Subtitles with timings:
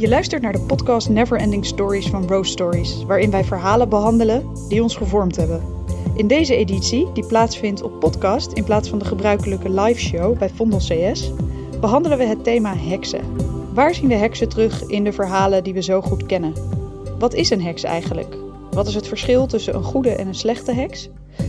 [0.00, 4.82] Je luistert naar de podcast Neverending Stories van Rose Stories, waarin wij verhalen behandelen die
[4.82, 5.62] ons gevormd hebben.
[6.14, 10.50] In deze editie, die plaatsvindt op podcast in plaats van de gebruikelijke live show bij
[10.50, 11.32] Vondel CS,
[11.80, 13.20] behandelen we het thema heksen.
[13.74, 16.52] Waar zien we heksen terug in de verhalen die we zo goed kennen?
[17.18, 18.36] Wat is een heks eigenlijk?
[18.70, 21.08] Wat is het verschil tussen een goede en een slechte heks?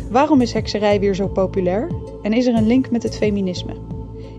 [0.10, 1.92] Waarom is hekserij weer zo populair?
[2.22, 3.74] En is er een link met het feminisme?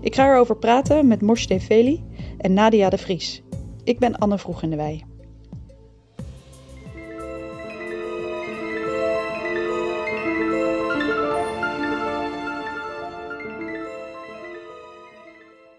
[0.01, 2.03] Ik ga erover praten met Moshe Veli
[2.37, 3.43] en Nadia de Vries.
[3.83, 5.05] Ik ben Anne Vroeg in de Wei.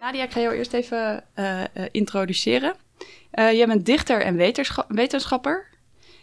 [0.01, 2.75] Nadia, ik ga jou eerst even uh, uh, introduceren.
[3.35, 4.37] Uh, jij bent dichter en
[4.89, 5.69] wetenschapper.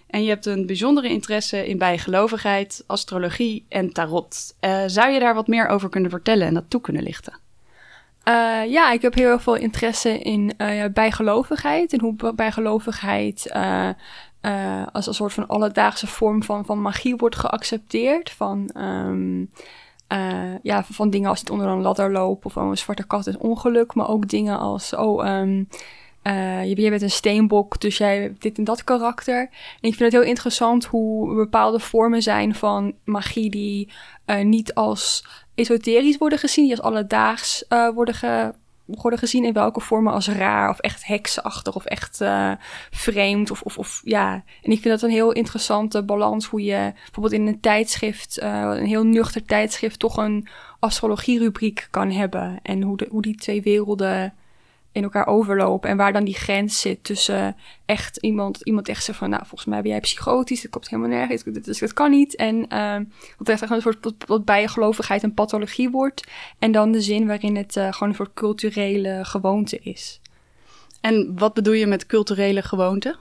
[0.07, 4.55] En je hebt een bijzondere interesse in bijgelovigheid, astrologie en tarot.
[4.85, 7.40] zou je daar wat meer over kunnen vertellen en dat toe kunnen lichten?
[8.27, 11.93] Uh, ja, ik heb heel veel interesse in uh, bijgelovigheid.
[11.93, 13.89] En hoe bijgelovigheid uh,
[14.91, 18.31] als een soort van alledaagse vorm van, van magie wordt geaccepteerd.
[18.31, 19.51] Van, um,
[20.61, 23.93] ja, van dingen als het onder een ladder lopen of een zwarte kat is ongeluk.
[23.93, 25.67] Maar ook dingen als, oh, um,
[26.23, 29.39] je, je bent een steenbok, dus jij hebt dit en dat karakter.
[29.81, 33.89] En ik vind het heel interessant hoe bepaalde vormen zijn van magie die
[34.43, 38.55] niet als esoterisch worden gezien, die als alledaags uh, worden,
[38.85, 42.23] worden gezien in welke vormen als raar of echt heksachtig of echt
[42.91, 44.33] vreemd of, of, of ja.
[44.63, 48.85] En ik vind dat een heel interessante balans hoe je bijvoorbeeld in een tijdschrift, een
[48.85, 50.47] heel nuchter tijdschrift, toch een
[50.79, 54.33] astrologierubriek kan hebben en hoe, de, hoe die twee werelden
[54.91, 55.89] in elkaar overlopen.
[55.89, 59.69] En waar dan die grens zit tussen echt iemand, iemand echt zegt van, nou, volgens
[59.69, 62.35] mij ben jij psychotisch, dat komt helemaal nergens, dus dat kan niet.
[62.35, 62.97] En uh,
[63.37, 66.27] wat echt een soort wat bijgelovigheid en pathologie wordt.
[66.59, 70.21] En dan de zin waarin het uh, gewoon een soort culturele gewoonte is.
[71.01, 73.15] En wat bedoel je met culturele gewoonte?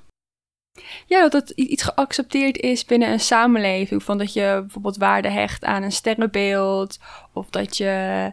[1.07, 4.03] Ja, dat het iets geaccepteerd is binnen een samenleving.
[4.03, 6.99] Van dat je bijvoorbeeld waarde hecht aan een sterrenbeeld.
[7.33, 8.33] Of dat je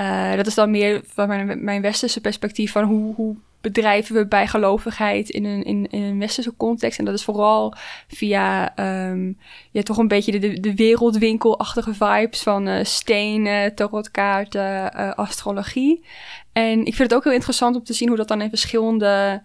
[0.00, 5.28] uh, dat is dan meer van mijn, westerse perspectief van hoe, hoe bedrijven we bijgelovigheid
[5.28, 6.98] in een, in, een westerse context.
[6.98, 7.74] En dat is vooral
[8.08, 8.72] via
[9.10, 9.38] um,
[9.82, 16.04] toch een beetje de, de wereldwinkelachtige vibes van uh, stenen, tarotkaarten, uh, astrologie.
[16.52, 19.42] En ik vind het ook heel interessant om te zien hoe dat dan in verschillende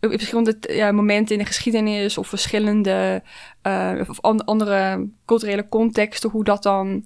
[0.00, 3.22] verschillende ja, momenten in de geschiedenis of verschillende
[4.08, 7.04] of andere culturele contexten, hoe dat dan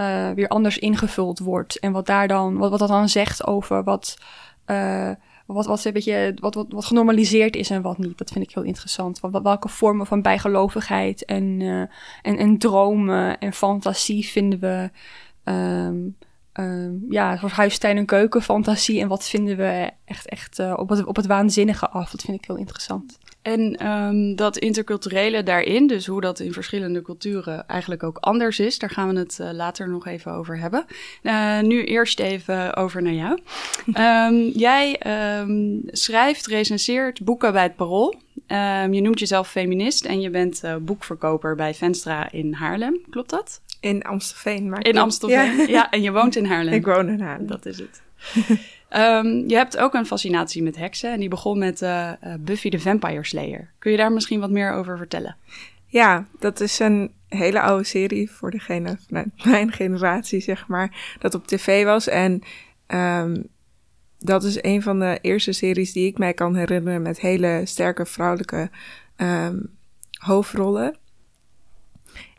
[0.00, 1.78] uh, weer anders ingevuld wordt.
[1.78, 4.18] En wat daar dan, wat, wat dat dan zegt over wat,
[4.66, 5.10] uh,
[5.46, 8.18] wat, wat, een beetje, wat, wat, wat genormaliseerd is en wat niet.
[8.18, 9.20] Dat vind ik heel interessant.
[9.20, 11.80] Wat, welke vormen van bijgelovigheid en, uh,
[12.22, 14.90] en, en dromen en fantasie vinden we.
[15.44, 16.16] Um,
[17.08, 19.00] ja, een soort huistuin- en keukenfantasie.
[19.00, 22.10] En wat vinden we echt, echt op, het, op het waanzinnige af.
[22.10, 23.18] Dat vind ik heel interessant.
[23.42, 28.78] En um, dat interculturele daarin, dus hoe dat in verschillende culturen eigenlijk ook anders is,
[28.78, 30.84] daar gaan we het uh, later nog even over hebben.
[31.22, 33.38] Uh, nu eerst even over naar jou.
[33.94, 35.00] um, jij
[35.40, 38.14] um, schrijft, recenseert boeken bij het Parool.
[38.90, 43.00] je noemt jezelf feminist en je bent uh, boekverkoper bij Venstra in Haarlem.
[43.10, 43.60] Klopt dat?
[43.80, 44.68] In Amstelveen.
[44.68, 45.66] Maar in Amstelveen, ja.
[45.66, 45.90] ja.
[45.90, 46.74] En je woont in Haarlem.
[46.80, 47.46] Ik woon in Haarlem.
[47.46, 48.02] Dat is het.
[48.96, 52.80] Um, je hebt ook een fascinatie met heksen en die begon met uh, Buffy the
[52.80, 53.70] Vampire Slayer.
[53.78, 55.36] Kun je daar misschien wat meer over vertellen?
[55.86, 61.34] Ja, dat is een hele oude serie voor degene vanuit mijn generatie, zeg maar, dat
[61.34, 62.08] op tv was.
[62.08, 62.42] En
[62.86, 63.46] um,
[64.18, 68.06] dat is een van de eerste series die ik mij kan herinneren met hele sterke
[68.06, 68.70] vrouwelijke
[69.16, 69.76] um,
[70.10, 70.96] hoofdrollen.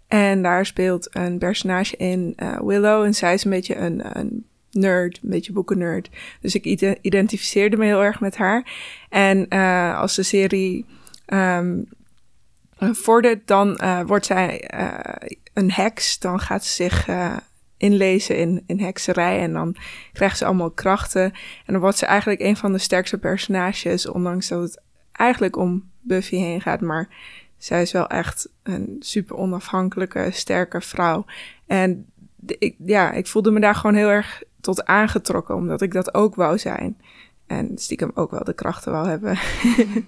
[0.08, 4.46] En daar speelt een personage in, uh, Willow, en zij is een beetje een, een
[4.72, 6.10] nerd, een beetje boekennerd.
[6.42, 6.66] Dus ik
[7.02, 8.72] identificeerde me heel erg met haar.
[9.10, 10.86] En uh, als de serie
[11.28, 11.88] um,
[12.78, 16.20] vordert, dan uh, wordt zij uh, een heks.
[16.20, 17.08] Dan gaat ze zich
[17.78, 19.76] inlezen in, in hekserij en dan
[20.14, 21.24] krijgt ze allemaal krachten.
[21.66, 25.90] En dan wordt ze eigenlijk een van de sterkste personages, ondanks dat het eigenlijk om
[26.00, 26.82] Buffy heen gaat.
[26.82, 27.08] Maar
[27.58, 31.26] zij is wel echt een super onafhankelijke, sterke vrouw.
[31.66, 32.06] En
[32.46, 36.36] ik, ja, ik voelde me daar gewoon heel erg tot aangetrokken, omdat ik dat ook
[36.36, 36.98] wou zijn.
[37.48, 39.38] En stiekem ook wel de krachten wou hebben.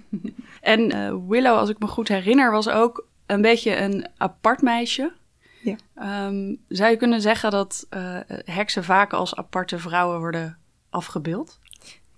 [0.60, 5.12] en uh, Willow, als ik me goed herinner, was ook een beetje een apart meisje.
[5.62, 5.76] Ja.
[6.26, 10.58] Um, zou je kunnen zeggen dat uh, heksen vaak als aparte vrouwen worden
[10.90, 11.58] afgebeeld?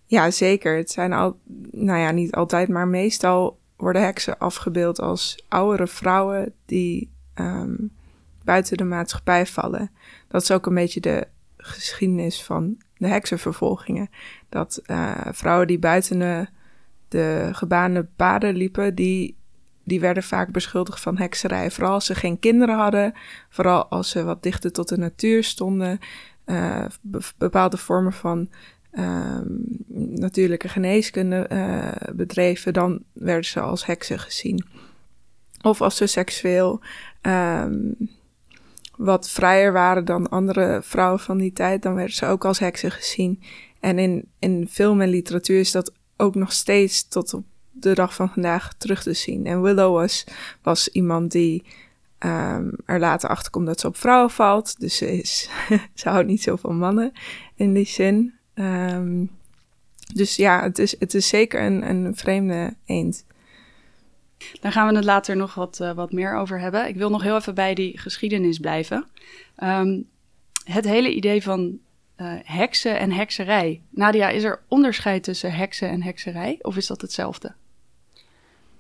[0.07, 0.77] Ja, zeker.
[0.77, 1.39] Het zijn al,
[1.71, 7.93] nou ja, niet altijd, maar meestal worden heksen afgebeeld als oudere vrouwen die um,
[8.45, 9.91] buiten de maatschappij vallen.
[10.29, 11.27] Dat is ook een beetje de
[11.65, 14.11] geschiedenis van de heksenvervolgingen.
[14.49, 16.47] Dat uh, vrouwen die buiten de,
[17.09, 19.37] de gebaande paden liepen, die,
[19.85, 21.71] die werden vaak beschuldigd van hekserij.
[21.71, 23.13] Vooral als ze geen kinderen hadden,
[23.49, 25.99] vooral als ze wat dichter tot de natuur stonden.
[26.47, 26.85] Uh,
[27.37, 28.51] bepaalde vormen van
[28.93, 29.65] um,
[29.97, 34.67] natuurlijke geneeskunde uh, bedreven, dan werden ze als heksen gezien.
[35.63, 36.81] Of als ze seksueel
[37.23, 37.97] um,
[38.97, 42.91] wat vrijer waren dan andere vrouwen van die tijd, dan werden ze ook als heksen
[42.91, 43.43] gezien.
[43.81, 48.15] En in, in film en literatuur is dat ook nog steeds tot op de dag
[48.15, 49.47] van vandaag terug te zien.
[49.47, 50.25] En Willow was,
[50.63, 51.65] was iemand die
[52.19, 54.81] um, er later achter komt dat ze op vrouwen valt.
[54.81, 55.51] Dus ze, is,
[55.95, 57.13] ze houdt niet zo van mannen
[57.55, 58.35] in die zin.
[58.55, 59.31] Um,
[60.15, 63.25] dus ja, het is, het is zeker een, een vreemde eend.
[64.61, 66.89] Daar gaan we het later nog wat, uh, wat meer over hebben.
[66.89, 69.07] Ik wil nog heel even bij die geschiedenis blijven.
[69.63, 70.09] Um,
[70.65, 71.79] het hele idee van
[72.17, 73.83] uh, heksen en hekserij.
[73.91, 76.59] Nadia, is er onderscheid tussen heksen en hekserij?
[76.63, 77.55] Of is dat hetzelfde?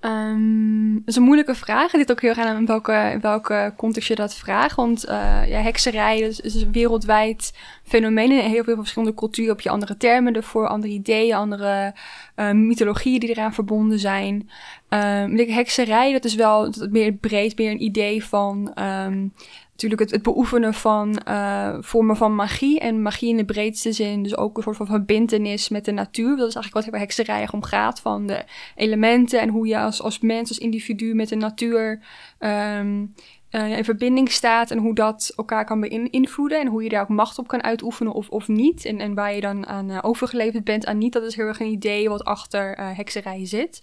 [0.05, 1.93] Um, dat is een moeilijke vraag.
[1.93, 4.77] Ligt ook heel erg aan in welke, welke context je dat vraagt.
[4.77, 8.33] Want uh, ja, hekserij is, een wereldwijd fenomeen.
[8.33, 11.95] In heel veel verschillende culturen heb je andere termen ervoor, andere ideeën, andere
[12.37, 14.51] uh, mythologieën die eraan verbonden zijn.
[14.89, 19.33] Um, hekserij, dat is wel meer breed, meer een idee van um,
[19.75, 22.81] natuurlijk het, het beoefenen van uh, vormen van magie.
[22.81, 26.37] En magie in de breedste zin, dus ook een soort van verbindenis met de natuur.
[26.37, 28.45] Dat is eigenlijk wat hekserij om gaat, van de
[28.75, 32.03] elementen en hoe je als, als mens, als individu met de natuur
[32.39, 33.15] um,
[33.51, 34.71] uh, in verbinding staat.
[34.71, 38.13] En hoe dat elkaar kan beïnvloeden en hoe je daar ook macht op kan uitoefenen
[38.13, 38.85] of, of niet.
[38.85, 41.13] En, en waar je dan aan uh, overgeleverd bent aan niet.
[41.13, 43.83] Dat is heel erg een idee wat achter hekserij zit.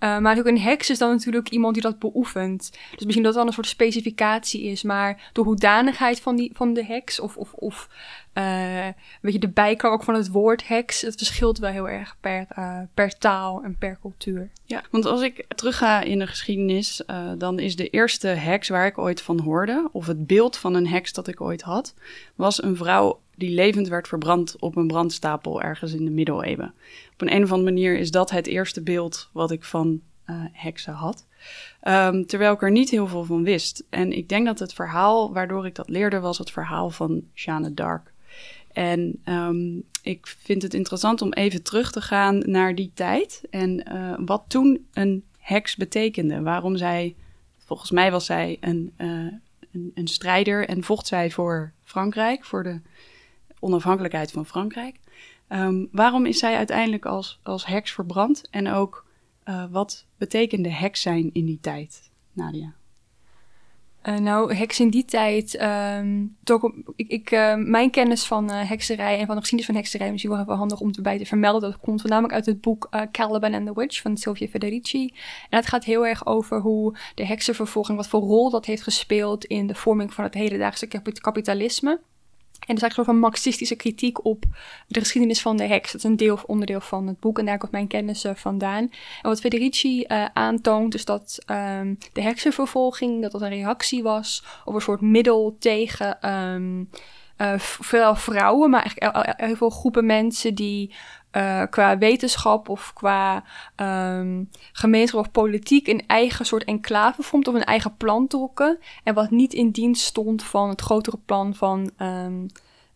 [0.00, 2.70] Uh, maar ook een heks is dan natuurlijk iemand die dat beoefent.
[2.90, 4.82] Dus misschien dat dan een soort specificatie is.
[4.82, 7.88] Maar de hoedanigheid van, die, van de heks of, of, of
[8.34, 8.86] uh,
[9.20, 12.78] weet je, de bijklank van het woord heks, het verschilt wel heel erg per, uh,
[12.94, 14.50] per taal en per cultuur.
[14.64, 17.02] Ja, want als ik terugga in de geschiedenis,
[17.38, 20.88] dan is de eerste heks waar ik ooit van hoorde, of het beeld van een
[20.88, 21.94] heks dat ik ooit had,
[22.34, 26.74] was een vrouw die levend werd verbrand op een brandstapel ergens in de middeleeuwen.
[27.12, 30.00] Op een, een of andere manier is dat het eerste beeld wat ik van
[30.52, 31.26] heksen had.
[31.82, 33.84] Um, terwijl ik er niet heel veel van wist.
[33.88, 37.74] En ik denk dat het verhaal waardoor ik dat leerde was het verhaal van Jeanne
[37.74, 38.12] d'Arc.
[38.72, 43.92] En um, ik vind het interessant om even terug te gaan naar die tijd en
[43.92, 46.42] uh, wat toen een heks betekende.
[46.42, 47.14] Waarom zij,
[47.58, 49.32] volgens mij was zij een, uh,
[49.72, 52.80] een, een strijder en vocht zij voor Frankrijk, voor de
[53.58, 54.96] onafhankelijkheid van Frankrijk.
[55.48, 58.48] Um, waarom is zij uiteindelijk als, als heks verbrand?
[58.50, 59.06] En ook
[59.48, 62.74] uh, wat betekende heks zijn in die tijd, Nadia?
[64.08, 68.68] Uh, nou, heks in die tijd, um, toch, ik, ik, uh, mijn kennis van uh,
[68.68, 71.26] hekserij en van de geschiedenis van hekserij is misschien wel even handig om erbij te
[71.26, 71.70] vermelden.
[71.70, 75.14] Dat komt voornamelijk uit het boek Caliban and the Witch van Sylvia Federici.
[75.50, 79.44] En het gaat heel erg over hoe de heksenvervolging, wat voor rol dat heeft gespeeld
[79.44, 80.86] in de vorming van het hedendaagse
[81.20, 82.00] kapitalisme.
[82.60, 84.44] En er is eigenlijk een soort van marxistische kritiek op
[84.86, 85.92] de geschiedenis van de heks.
[85.92, 88.34] Dat is een deel of onderdeel van het boek en daar komt mijn kennis uh,
[88.34, 88.82] vandaan.
[89.22, 94.44] En wat Federici uh, aantoont is dat um, de heksenvervolging, dat dat een reactie was
[94.64, 96.88] op een soort middel tegen um,
[97.40, 97.58] uh,
[98.14, 100.94] vrouwen, maar eigenlijk heel veel groepen mensen die
[101.32, 103.44] uh, qua wetenschap of qua
[103.76, 108.78] um, gemeenschap of politiek een eigen soort enclave vormt of een eigen plan trokken.
[109.04, 112.46] En wat niet in dienst stond van het grotere plan van um,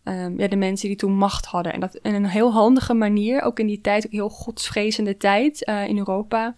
[0.03, 1.73] um, ja, de mensen die toen macht hadden.
[1.73, 5.67] En dat in een heel handige manier, ook in die tijd, ook heel godsvrezende tijd
[5.69, 6.55] uh, in Europa.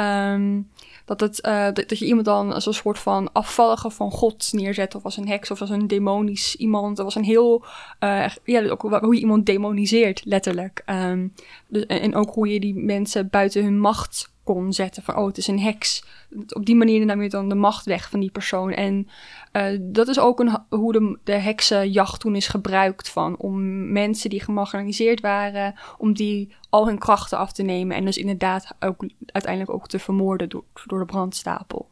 [0.00, 0.68] Um,
[1.04, 4.94] dat, het, uh, dat, je iemand dan als een soort van afvallige van God neerzet,
[4.94, 6.96] of als een heks, of als een demonisch iemand.
[6.96, 7.64] Dat was een heel,
[8.00, 10.82] uh, ja, ook hoe je iemand demoniseert, letterlijk.
[10.86, 11.34] Um,
[11.68, 14.32] dus, en ook hoe je die mensen buiten hun macht
[14.72, 15.02] zetten.
[15.02, 16.04] Van, oh, het is een heks.
[16.48, 18.72] Op die manier nam je dan de macht weg van die persoon.
[18.72, 19.08] En
[19.52, 23.36] uh, dat is ook een, hoe de, de heksenjacht toen is gebruikt van.
[23.36, 27.96] Om mensen die gemarginaliseerd waren, om die al hun krachten af te nemen.
[27.96, 31.88] En dus inderdaad ook uiteindelijk ook te vermoorden door, door de brandstapel.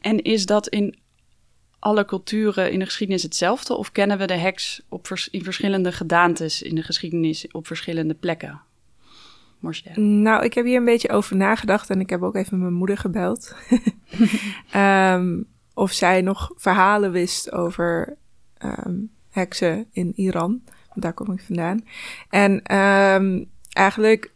[0.00, 0.96] En is dat in
[1.78, 3.76] alle culturen in de geschiedenis hetzelfde?
[3.76, 8.60] Of kennen we de heks op in verschillende gedaantes in de geschiedenis op verschillende plekken?
[10.22, 12.96] Nou, ik heb hier een beetje over nagedacht en ik heb ook even mijn moeder
[12.96, 13.56] gebeld.
[14.74, 18.16] um, of zij nog verhalen wist over
[18.64, 20.62] um, heksen in Iran.
[20.94, 21.84] Daar kom ik vandaan.
[22.28, 24.32] En um, eigenlijk,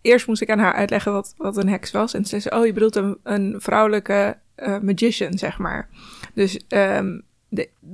[0.00, 2.14] eerst moest ik aan haar uitleggen wat, wat een heks was.
[2.14, 5.88] En ze zei, oh, je bedoelt een, een vrouwelijke uh, magician, zeg maar.
[6.34, 6.60] Dus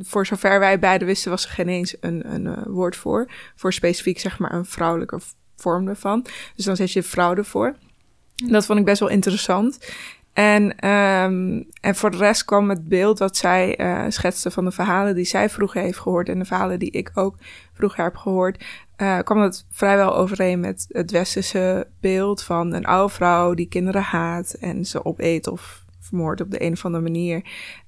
[0.00, 3.30] voor zover wij beiden wisten, was er geen eens een, een uh, woord voor.
[3.57, 5.21] Voor specifiek, zeg maar, een vrouwelijke
[5.61, 6.26] vorm ervan.
[6.57, 7.76] Dus dan zet je vrouw ervoor.
[8.35, 9.79] Dat vond ik best wel interessant.
[10.33, 14.71] En, ehm, en voor de rest kwam het beeld wat zij uh, schetste van de
[14.71, 17.37] verhalen die zij vroeger heeft gehoord en de verhalen die ik ook
[17.73, 18.64] vroeger heb gehoord,
[18.97, 24.02] uh, kwam dat vrijwel overeen met het westerse beeld van een oude vrouw die kinderen
[24.02, 27.37] haat en ze opeet of vermoordt op de een of andere manier.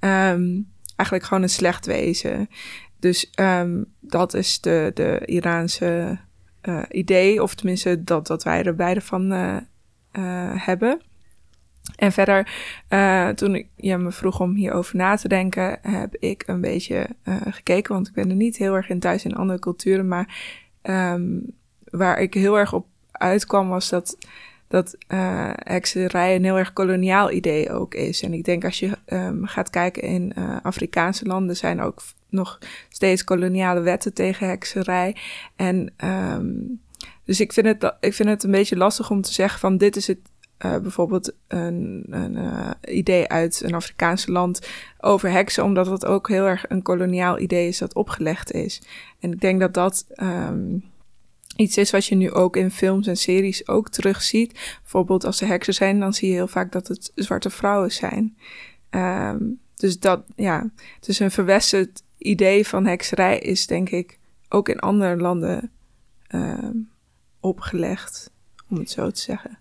[0.01, 2.49] Um, eigenlijk gewoon een slecht wezen.
[2.99, 6.19] Dus um, dat is de, de Iraanse
[6.63, 9.57] uh, idee, of tenminste dat, dat wij er beide van uh,
[10.65, 11.01] hebben.
[11.97, 12.49] En verder,
[13.35, 17.09] toen ik, je me vroeg om hierover na te denken, heb ik een beetje
[17.45, 21.45] gekeken, want ik ben er niet heel erg in thuis in andere culturen, maar um,
[21.85, 24.19] waar ik heel erg op uitkwam was dat,
[24.69, 28.23] dat uh, een heel erg koloniaal idee ook is.
[28.23, 32.03] En ik denk als je um, gaat kijken in Afrikaanse landen zijn ook
[32.33, 32.59] nog
[32.89, 35.17] steeds koloniale wetten tegen hekserij.
[35.57, 36.81] En um,
[37.25, 39.97] dus ik vind, het, ik vind het een beetje lastig om te zeggen van dit
[39.97, 40.19] is het
[40.65, 44.69] uh, bijvoorbeeld een, een uh, idee uit een Afrikaanse land
[45.01, 48.83] over heksen, omdat het ook heel erg een koloniaal idee is dat opgelegd is.
[49.21, 50.85] En ik denk dat dat um,
[51.57, 54.79] iets is wat je nu ook in films en series ook terugziet.
[54.83, 58.37] Bijvoorbeeld als er heksen zijn, dan zie je heel vaak dat het zwarte vrouwen zijn.
[58.91, 60.71] Um, dus dat, ja,
[61.01, 65.71] dus een verwesterd idee van hekserij is denk ik ook in andere landen
[66.29, 66.91] um,
[67.41, 68.31] opgelegd,
[68.69, 69.59] om het zo te zeggen.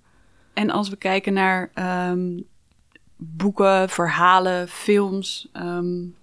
[0.53, 1.71] En als we kijken naar
[2.11, 2.47] um,
[3.15, 6.15] boeken, verhalen, films, um,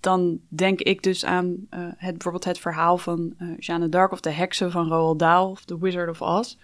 [0.00, 1.58] dan denk ik dus aan uh,
[1.96, 5.64] het, bijvoorbeeld het verhaal van uh, Jeanne d'Arc of de heksen van Roald Dahl of
[5.64, 6.56] The Wizard of Oz.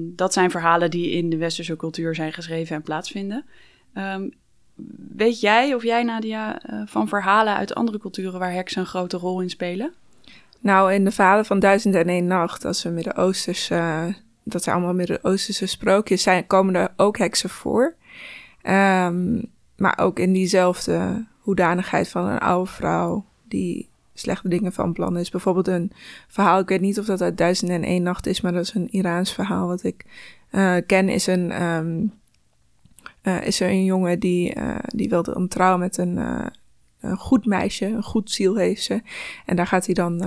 [0.00, 3.44] Dat zijn verhalen die in de westerse cultuur zijn geschreven en plaatsvinden.
[5.16, 9.16] Weet jij of jij, Nadia, uh, van verhalen uit andere culturen waar heksen een grote
[9.16, 9.92] rol in spelen?
[10.60, 13.70] Nou, in de verhalen van Duizend en één Nacht, als we Midden-Oosters
[14.50, 17.94] dat zijn allemaal Midden-Oosterse sprookjes, zijn, komen er ook heksen voor.
[18.62, 19.42] Um,
[19.76, 25.30] maar ook in diezelfde hoedanigheid van een oude vrouw die slechte dingen van plan is.
[25.30, 25.92] Bijvoorbeeld een
[26.28, 28.74] verhaal, ik weet niet of dat uit Duizend en één Nacht is, maar dat is
[28.74, 30.04] een Iraans verhaal wat ik
[30.52, 31.62] uh, ken, is een...
[31.62, 32.18] Um,
[33.22, 36.16] uh, is er een jongen die, uh, die wilde een trouwen met een,
[37.00, 39.02] een goed meisje, een goed ziel heeft ze.
[39.46, 40.24] En daar gaat hij dan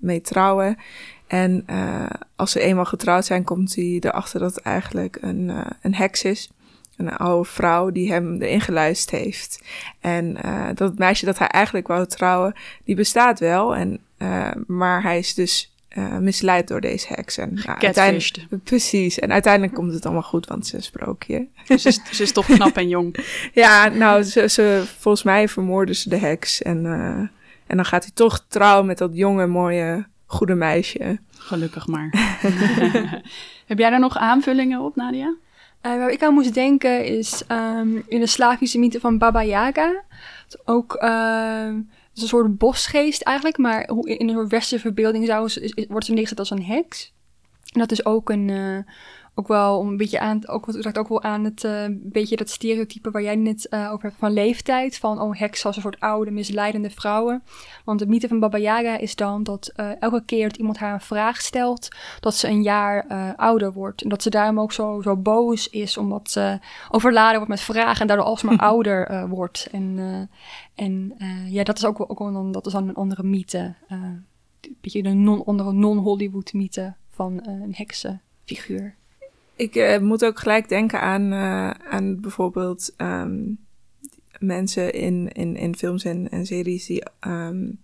[0.00, 0.76] mee trouwen.
[1.26, 1.64] En
[2.36, 6.50] als ze eenmaal getrouwd zijn, komt hij erachter dat het eigenlijk een, een heks is.
[6.96, 9.64] Een oude vrouw die hem erin geluisterd heeft.
[10.00, 10.36] En
[10.74, 13.76] dat meisje dat hij eigenlijk wou trouwen, die bestaat wel.
[13.76, 14.00] En,
[14.66, 15.73] maar hij is dus
[16.20, 17.38] misleid door deze heks.
[17.38, 19.18] En, nou, uiteindelijk, precies.
[19.18, 21.46] En uiteindelijk komt het allemaal goed, want ze is sprookje.
[21.64, 23.16] Ze is, ze is toch knap en jong.
[23.52, 26.62] ja, nou, ze, ze, volgens mij vermoorden ze de heks.
[26.62, 26.86] En,
[27.66, 31.18] en dan gaat hij toch trouwen met dat jonge, mooie goede meisje.
[31.38, 32.10] Gelukkig maar.
[33.66, 35.26] Heb jij daar nog aanvullingen op, Nadia?
[35.26, 40.02] Uh, waar ik aan moest denken is um, in de Slavische mythe van Baba Yaga.
[40.64, 41.68] Ook uh,
[42.14, 45.50] is een soort bosgeest eigenlijk, maar in een westerse verbeelding zou,
[45.88, 47.12] wordt ze neergezet als een heks.
[47.72, 48.78] En dat is ook een, uh,
[49.34, 52.50] ook wel om een beetje aan, ook, raakt ook wel aan het uh, beetje dat
[52.50, 54.98] stereotype waar jij net uh, over hebt van leeftijd.
[54.98, 57.42] Van oh, heks als een soort oude, misleidende vrouwen.
[57.84, 60.92] Want de mythe van Baba Yaga is dan dat uh, elke keer dat iemand haar
[60.92, 61.88] een vraag stelt,
[62.20, 64.02] dat ze een jaar ouder wordt.
[64.02, 66.58] En dat ze daarom ook zo, zo boos is, omdat ze
[66.90, 69.68] overladen wordt met vragen en daardoor alsmaar ouder wordt.
[69.72, 69.98] En,
[70.74, 71.14] en
[71.48, 73.74] ja, dat is ook, ook wel dat is dan een andere mythe.
[73.88, 74.26] een
[74.80, 78.96] beetje een non, andere non-Hollywood mythe van een heksenfiguur.
[79.56, 83.63] Ik uh, moet ook gelijk denken aan, uh, aan bijvoorbeeld um,
[84.46, 87.78] mensen in, in, in films en, en series die um,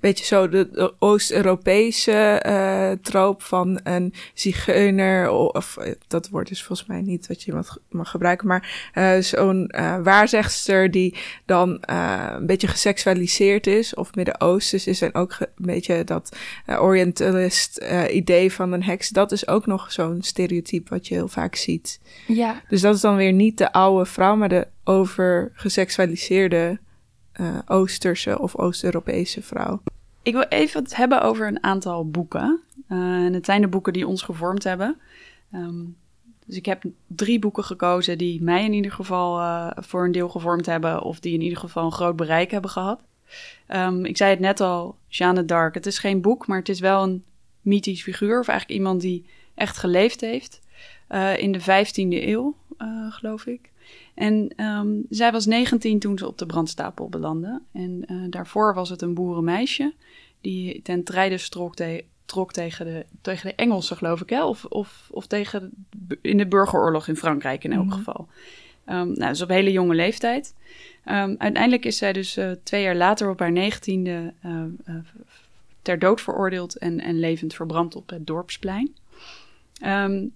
[0.00, 6.88] beetje zo de, de Oost-Europese uh, troop van een zigeuner, of dat woord is volgens
[6.88, 12.46] mij niet wat je mag, mag gebruiken, maar uh, zo'n uh, waarzegster die dan een
[12.46, 18.82] beetje geseksualiseerd is, of Midden-Oosters is en ook een beetje dat Orientalist idee van een
[18.82, 22.00] heks, dat is ook nog zo'n stereotype wat je heel vaak ziet.
[22.26, 22.62] Ja.
[22.68, 26.78] Dus dat is dan weer niet de oude vrouw, maar de over geseksualiseerde
[27.40, 29.82] uh, Oosterse of Oost-Europese vrouw.
[30.22, 32.60] Ik wil even het hebben over een aantal boeken.
[32.88, 35.00] Uh, en het zijn de boeken die ons gevormd hebben.
[35.54, 35.96] Um,
[36.46, 40.28] dus ik heb drie boeken gekozen die mij in ieder geval uh, voor een deel
[40.28, 43.00] gevormd hebben, of die in ieder geval een groot bereik hebben gehad.
[43.68, 45.74] Um, ik zei het net al, Jeanne d'Arc.
[45.74, 47.24] Het is geen boek, maar het is wel een
[47.60, 50.60] mythisch figuur, of eigenlijk iemand die echt geleefd heeft.
[51.36, 52.56] In de 15e eeuw,
[53.10, 53.70] geloof ik.
[54.14, 57.60] En um, zij was 19 toen ze op de brandstapel belandde.
[57.72, 59.94] En uh, daarvoor was het een boerenmeisje
[60.40, 61.38] die ten trijde
[62.26, 64.44] trok tegen de, tegen de Engelsen, geloof ik, hè?
[64.44, 65.70] Of, of, of tegen
[66.20, 67.96] in de burgeroorlog in Frankrijk in elk Mhm.
[67.96, 68.28] geval.
[68.84, 70.54] Ehm, nou, dus op hele jonge leeftijd.
[71.04, 74.94] Ehm, uiteindelijk is zij dus eh, twee jaar later op haar negentiende eh, eh,
[75.82, 78.94] ter dood veroordeeld en, en levend verbrand op het dorpsplein.
[79.80, 80.26] Ehm,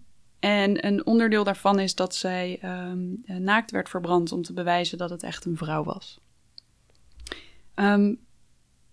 [0.40, 4.99] en een onderdeel daarvan is dat zij ehm, eh, naakt werd verbrand om te bewijzen
[4.99, 6.20] dat het echt een vrouw was.
[7.75, 8.14] Ehm,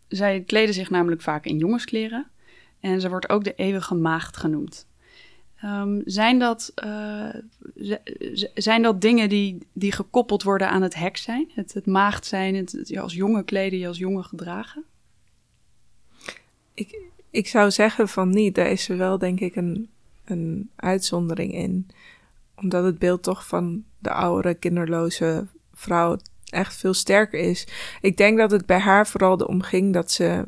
[0.07, 2.27] zij kleden zich namelijk vaak in jongenskleren
[2.79, 4.87] en ze wordt ook de eeuwige maagd genoemd.
[5.61, 7.29] Ehm, zijn, dat, eh,
[8.53, 11.51] zijn dat dingen die, die gekoppeld worden aan het hek zijn?
[11.53, 14.83] Het, het maagd zijn, het, het je als jongen kleden, je als jongen gedragen?
[16.73, 18.55] Ik, ik zou zeggen van niet.
[18.55, 19.89] Daar is er wel denk ik een,
[20.29, 21.87] een uitzondering in.
[22.55, 27.67] Omdat het beeld toch van de oudere kinderloze vrouw echt veel sterker is.
[28.01, 30.45] Ik denk dat het bij haar vooral erom ging dat ze,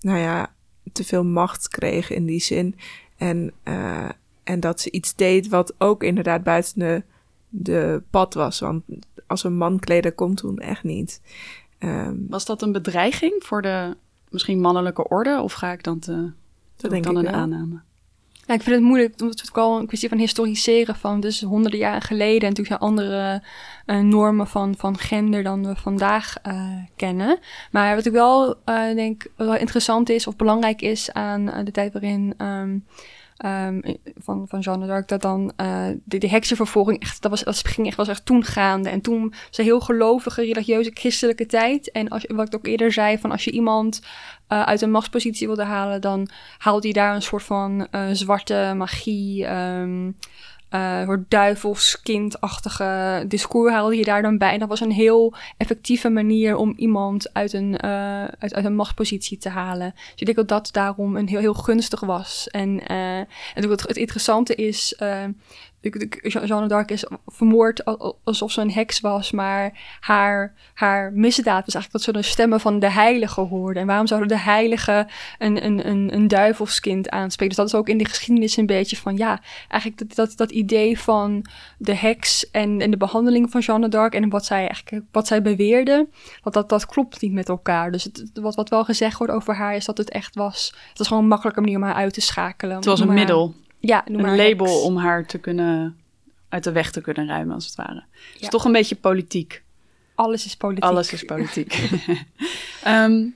[0.00, 0.52] nou ja,
[0.92, 2.74] te veel macht kreeg in die zin.
[3.16, 4.08] En, eh,
[4.44, 7.02] en dat ze iets deed wat ook inderdaad buiten de,
[7.48, 8.60] de pad was.
[8.60, 8.82] Want
[9.26, 11.20] als een man kleden komt toen echt niet.
[11.78, 13.96] Ehm, Was dat een bedreiging voor de
[14.28, 15.40] misschien mannelijke orde?
[15.40, 16.32] Of ga ik dan te,
[16.80, 17.40] ik denk dan ik een wel.
[17.40, 17.80] aanname?
[18.48, 21.42] Ja, ik vind het moeilijk, omdat het ook al een kwestie van historiseren van dus
[21.42, 22.40] honderden jaren geleden.
[22.40, 23.42] En natuurlijk zijn andere
[23.86, 27.38] eh, normen van, van gender dan we vandaag eh, kennen.
[27.70, 31.92] Maar wat ik wel eh, denk wel interessant is of belangrijk is aan de tijd
[31.92, 32.78] waarin ehm,
[33.38, 33.80] ehm,
[34.16, 37.86] van, van Jeanne d'Arc, dat dan eh, de, de heksenvervolging echt, dat was, dat ging
[37.86, 38.88] echt, was echt toen gaande.
[38.88, 41.90] En toen was heel gelovige, religieuze, christelijke tijd.
[41.90, 44.02] En als, wat ik ook eerder zei, van als je iemand
[44.46, 46.28] eh, uit een machtspositie wilde halen, dan
[46.58, 50.10] haalde hij daar een soort van eh, zwarte magie, ehm
[50.68, 54.58] eh soort duivelskindachtige discours haalde je daar dan bij.
[54.58, 59.38] Dat was een heel effectieve manier om iemand uit een, eh, uit, uit een machtspositie
[59.38, 59.92] te halen.
[59.94, 62.48] Dus ik denk dat dat daarom een heel, heel gunstig was.
[62.50, 65.00] En, eh, en het, het interessante is,
[66.20, 71.64] Jeanne d'Arc is vermoord al- al- alsof ze een heks was, maar haar, haar misdaad
[71.64, 73.80] was eigenlijk dat ze de stemmen van de heilige hoorde.
[73.80, 75.06] En waarom zouden de heiligen
[75.38, 77.56] een, een, een, een duivelskind aanspreken?
[77.56, 80.50] Dus dat is ook in de geschiedenis een beetje van, ja, eigenlijk dat, dat, dat
[80.50, 81.44] idee van
[81.78, 85.42] de heks en, en de behandeling van Jeanne d'Arc en wat zij eigenlijk wat zij
[85.42, 86.08] beweerde,
[86.42, 87.90] dat, dat, dat klopt niet met elkaar.
[87.90, 90.98] Dus het, wat, wat wel gezegd wordt over haar is dat het echt was, het
[90.98, 92.76] was gewoon een makkelijke manier om haar uit te schakelen.
[92.76, 94.82] Het was een middel, ja, noem een label heks.
[94.82, 95.96] om haar te kunnen,
[96.48, 98.04] uit de weg te kunnen ruimen, als het ware.
[98.36, 98.48] Ja.
[98.48, 99.62] toch een beetje politiek.
[100.14, 100.84] Alles is politiek.
[100.84, 101.74] Alles is politiek.
[102.82, 103.26] Ehm,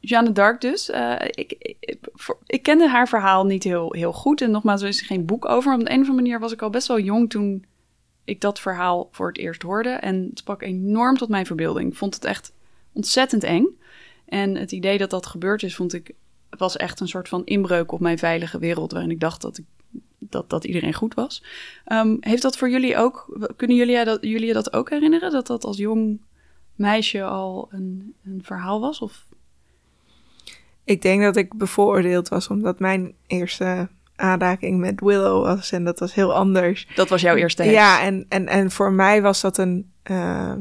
[0.00, 0.90] Jeanne d'Arc dus.
[0.90, 4.40] eh, ik, ik, voor- ik kende haar verhaal niet heel, heel goed.
[4.40, 5.70] En nogmaals, er is geen boek over.
[5.70, 7.64] Maar op de een of andere manier was ik al best wel jong toen
[8.24, 9.88] ik dat verhaal voor het eerst hoorde.
[9.88, 11.90] En het sprak enorm tot mijn verbeelding.
[11.90, 12.52] Ik vond het echt
[12.92, 13.66] ontzettend eng.
[14.26, 16.14] En het idee dat dat gebeurd is, vond ik...
[16.58, 18.92] was echt een soort van inbreuk op mijn veilige wereld...
[18.92, 19.64] waarin ik dacht dat, ik,
[20.18, 21.42] dat, dat iedereen goed was.
[21.84, 23.38] Ehm, heeft dat voor jullie ook...
[23.56, 25.30] Kunnen jullie dat, jullie je dat ook herinneren?
[25.30, 26.20] Dat dat als jong
[26.74, 29.00] meisje al een, een verhaal was?
[29.00, 29.26] Of
[30.84, 35.98] Ik denk dat ik bevooroordeeld was omdat mijn eerste aanraking met Willow was en dat
[35.98, 36.88] was heel anders.
[36.94, 37.74] dat was jouw eerste heks?
[37.74, 40.60] Ja, en, en, en voor mij was dat een ehm,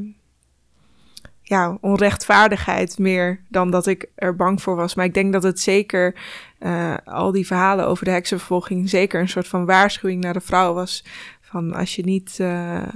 [1.47, 4.95] ja, onrechtvaardigheid meer dan dat ik er bang voor was.
[4.95, 6.15] Maar ik denk dat het zeker,
[6.59, 10.73] eh, al die verhalen over de heksenvervolging, zeker een soort van waarschuwing naar de vrouw
[10.73, 11.05] was.
[11.41, 12.87] Van als je niet eh,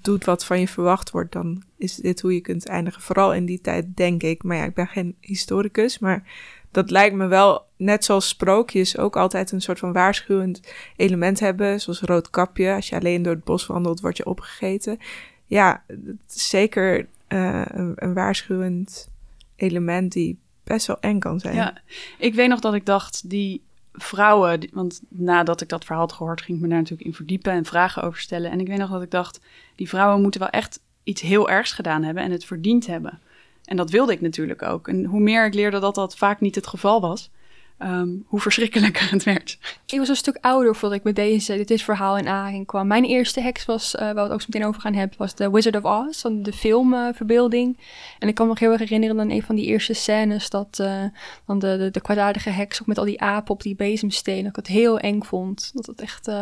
[0.00, 3.02] doet wat van je verwacht wordt, dan is dit hoe je kunt eindigen.
[3.02, 4.42] Vooral in die tijd, denk ik.
[4.42, 6.22] Maar ja, ik ben geen historicus, maar
[6.70, 10.60] dat lijkt me wel, net zoals sprookjes, ook altijd een soort van waarschuwend
[10.96, 11.80] element hebben.
[11.80, 12.74] Zoals rood kapje.
[12.74, 14.98] Als je alleen door het bos wandelt, word je opgegeten.
[15.46, 15.84] Ja,
[16.26, 19.08] zeker eh, een, waarschuwend
[19.56, 21.54] element die best wel eng kan zijn.
[21.54, 21.74] Ja,
[22.18, 26.42] ik weet nog dat ik dacht, die vrouwen, want nadat ik dat verhaal had gehoord,
[26.42, 28.50] ging ik me daar natuurlijk in verdiepen en vragen over stellen.
[28.50, 29.40] En ik weet nog dat ik dacht,
[29.74, 33.20] die vrouwen moeten wel echt iets heel ergs gedaan hebben en het verdiend hebben.
[33.64, 34.88] En dat wilde ik natuurlijk ook.
[34.88, 37.30] En hoe meer ik leerde dat dat vaak niet het geval was,
[37.78, 39.58] ehm, hoe verschrikkelijker het werd.
[39.86, 42.86] Ik was een stuk ouder voordat ik met deze, dit, verhaal in aanraking kwam.
[42.86, 45.32] Mijn eerste heks was, eh, waar we het ook zo meteen over gaan hebben, was
[45.32, 47.78] The Wizard of Oz, van de filmverbeelding.
[48.18, 50.78] en ik kan me nog heel erg herinneren aan een van die eerste scènes, dat
[50.78, 51.02] eh,
[51.46, 54.50] dan de, de, de kwaadaardige heks ook met al die apen op die bezemstenen, dat
[54.58, 55.70] ik het heel eng vond.
[55.74, 56.28] Dat het echt...
[56.28, 56.34] eh,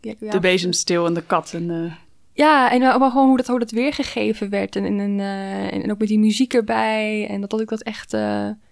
[0.00, 1.90] ja, ja, De bezemsteel en de kat en de...
[2.32, 4.76] Ja, en maar gewoon hoe dat, hoe dat weergegeven werd.
[4.76, 5.20] En, en, en,
[5.82, 7.26] en ook met die muziek erbij.
[7.28, 8.16] En dat, dat ik dat echt...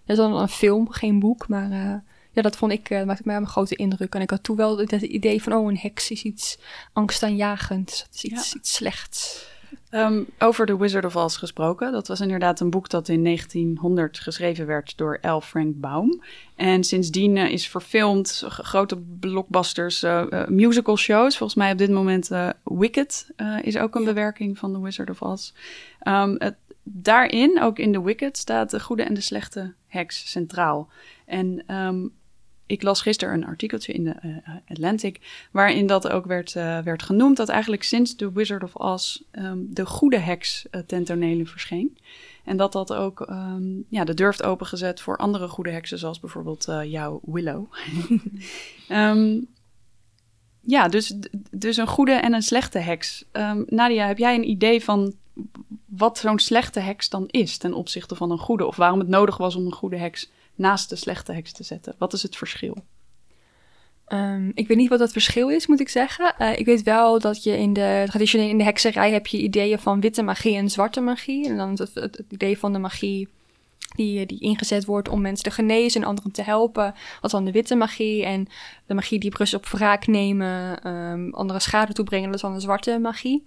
[0.09, 1.49] eh dat is dan een film, geen boek.
[1.49, 1.95] Maar eh,
[2.33, 2.91] ja, dat vond ik...
[2.91, 4.15] eh maakte mij een grote indruk.
[4.15, 5.53] En ik had toen wel het, idee van...
[5.53, 6.59] Oh, een heks is iets
[6.93, 8.03] angstaanjagends.
[8.03, 9.47] Het is iets, iets slechts.
[9.91, 11.93] Um, over The Wizard of Oz gesproken.
[11.93, 15.41] Dat was inderdaad een boek dat in 1900 geschreven werd door L.
[15.41, 16.23] Frank Baum.
[16.57, 21.37] En sindsdien uh, is verfilmd, grote blockbusters, uh, uh, musical shows.
[21.37, 22.31] Volgens mij op dit moment
[22.65, 23.27] Wicked
[23.63, 25.53] is ook een bewerking van The Wizard of Oz.
[26.03, 30.89] Um, het, daarin, ook in The Wicked, staat de goede en de slechte heks centraal.
[31.27, 32.13] En um,
[32.69, 34.37] ik las gisteren een artikeltje in de uh,
[34.69, 35.21] Atlantic,
[35.51, 39.67] waarin dat ook werd, uh, werd genoemd, dat eigenlijk sinds The Wizard of Oz um,
[39.71, 41.99] de goede heks uh, ten verscheen.
[42.45, 46.21] En dat dat ook um, ja, de deur heeft opengezet voor andere goede heksen, zoals
[46.21, 47.73] bijvoorbeeld jouw Willow.
[50.61, 51.15] ja, dus,
[51.51, 53.25] dus een goede en een slechte heks.
[53.67, 55.15] Nadia, heb jij een idee van
[55.87, 58.67] wat zo'n slechte heks dan is ten opzichte van een goede?
[58.67, 61.95] Of waarom het nodig was om een goede heks naast de slechte heks te zetten?
[61.99, 62.77] Wat is het verschil?
[64.13, 66.35] Um, ik weet niet wat dat verschil is, moet ik zeggen.
[66.39, 69.79] Uh, ik weet wel dat je in de traditionele in de hekserij heb je ideeën
[69.79, 71.49] van witte magie en zwarte magie.
[71.49, 73.29] En dan het idee van de magie
[73.97, 76.95] die, die ingezet wordt om mensen te genezen en anderen te helpen.
[77.21, 78.25] Wat dan de witte magie.
[78.25, 78.49] En
[78.87, 82.61] de magie die rust op wraak nemen, um, andere schade toebrengen, dat is dan de
[82.61, 83.45] zwarte magie.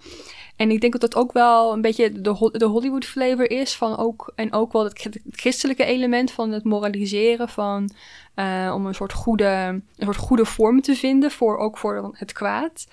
[0.56, 3.76] En ik denk dat dat ook wel een beetje de, de Hollywood flavor is.
[3.76, 7.50] Van ook, en ook wel het, christelijke element van het moraliseren.
[7.50, 7.90] Van,
[8.36, 11.32] uh, om een soort, goede, een soort goede vorm te vinden.
[11.32, 12.88] Voor, ook voor het kwaad.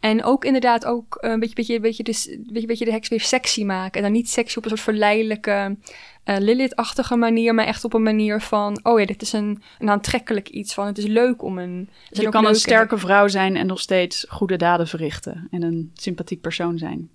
[0.00, 3.64] En ook inderdaad ook een beetje, beetje, beetje, de, beetje, beetje de heks weer sexy
[3.64, 3.92] maken.
[3.92, 5.76] En dan niet sexy op een soort verleidelijke,
[6.24, 7.54] uh, Lilith-achtige manier.
[7.54, 10.74] Maar echt op een manier van, oh ja, dit is een, een aantrekkelijk iets.
[10.74, 11.88] Van het is leuk om een...
[12.10, 15.48] Je kan een sterke vrouw zijn en nog steeds goede daden verrichten.
[15.50, 17.10] En een sympathiek persoon zijn.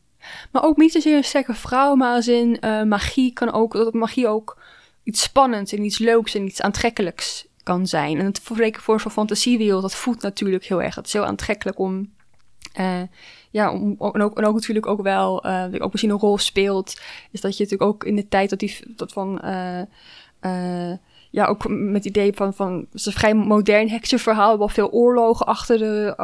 [0.51, 3.93] Maar ook niet zozeer een sterke vrouw, maar als in uh, magie kan ook, dat
[3.93, 4.57] magie ook
[5.03, 8.19] iets spannends en iets leuks en iets aantrekkelijks kan zijn.
[8.19, 10.95] En het voor, voor zo'n fantasiewereld, dat voelt natuurlijk heel erg.
[10.95, 12.13] Het is heel aantrekkelijk om
[12.79, 13.01] uh,
[13.49, 17.41] ja, en, ook, en ook natuurlijk ook wel, uh, ook misschien een rol speelt, is
[17.41, 20.91] dat je natuurlijk ook in de tijd dat die dat van uh,
[21.37, 24.89] ja, ook met het idee van, van het is een vrij modern heksenverhaal, wel veel
[24.89, 26.15] oorlogen achter, de,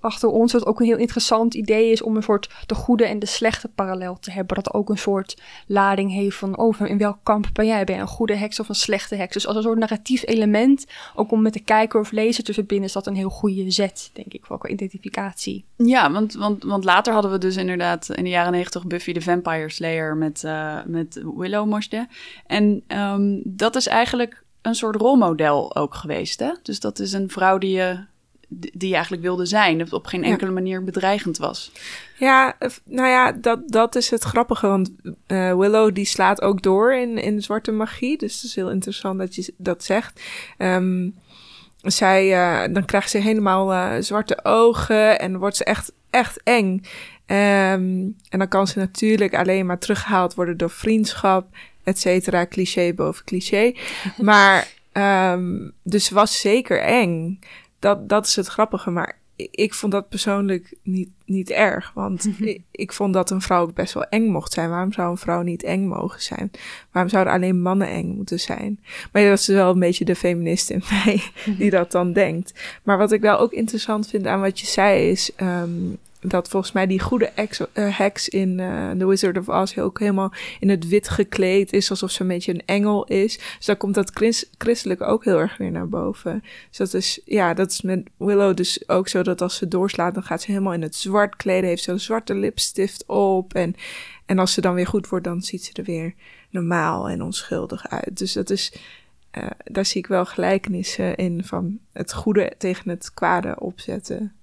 [0.00, 3.18] achter ons, wat ook een heel interessant idee is om een soort de goede en
[3.18, 7.18] de slechte parallel te hebben, dat ook een soort lading heeft van, oh, in welk
[7.22, 7.84] kamp ben jij?
[7.84, 9.32] Ben een goede heks of een slechte heks?
[9.32, 12.86] Dus als een soort narratief element, ook om met de kijker of lezer te verbinden,
[12.86, 15.64] is dat een heel goede zet, denk ik, voor qua identificatie.
[15.76, 19.20] Ja, want, want, want later hadden we dus inderdaad in de jaren negentig Buffy the
[19.20, 22.08] Vampire Slayer met, uh, met Willow Mosde.
[22.46, 26.40] En um, dat is eigenlijk een soort rolmodel ook geweest.
[26.40, 26.52] Hè?
[26.62, 28.04] Dus dat is een vrouw die je,
[28.48, 29.78] die je eigenlijk wilde zijn.
[29.78, 31.72] Dat op geen enkele manier bedreigend was.
[32.18, 34.66] Ja, nou ja, dat, dat is het grappige.
[34.66, 38.18] Want uh, Willow die slaat ook door in, in zwarte magie.
[38.18, 40.22] Dus het is heel interessant dat je dat zegt.
[40.58, 41.14] Um,
[41.82, 46.82] zij, uh, dan krijgt ze helemaal uh, zwarte ogen en wordt ze echt, echt eng.
[47.26, 51.46] Um, en dan kan ze natuurlijk alleen maar teruggehaald worden door vriendschap
[51.84, 53.74] et cetera, cliché boven cliché.
[54.16, 57.38] Maar, um, dus was zeker eng.
[57.78, 58.90] Dat, dat is het grappige.
[58.90, 61.92] Maar ik, ik vond dat persoonlijk niet, niet erg.
[61.94, 64.70] Want ik, ik, vond dat een vrouw ook best wel eng mocht zijn.
[64.70, 66.50] Waarom zou een vrouw niet eng mogen zijn?
[66.92, 68.80] Waarom zouden alleen mannen eng moeten zijn?
[69.12, 72.54] Maar dat is wel een beetje de feminist in mij die dat dan denkt.
[72.82, 75.30] Maar wat ik wel ook interessant vind aan wat je zei is...
[75.42, 79.78] Um, dat volgens mij die goede ex, uh, heks in uh, The Wizard of Oz
[79.78, 83.36] ook helemaal in het wit gekleed is, alsof ze een beetje een engel is.
[83.56, 86.44] Dus daar komt dat christ christelijke ook heel erg weer naar boven.
[86.68, 90.14] Dus dat is, ja, dat is met Willow dus ook zo dat als ze doorslaat,
[90.14, 93.54] dan gaat ze helemaal in het zwart kleden, heeft een zwarte lipstift op.
[93.54, 93.74] En,
[94.26, 96.14] en als ze dan weer goed wordt, dan ziet ze er weer
[96.50, 98.18] normaal en onschuldig uit.
[98.18, 98.72] Dus dat is,
[99.38, 104.34] uh, daar zie ik wel gelijkenissen in van het goede tegen het kwade opzetten.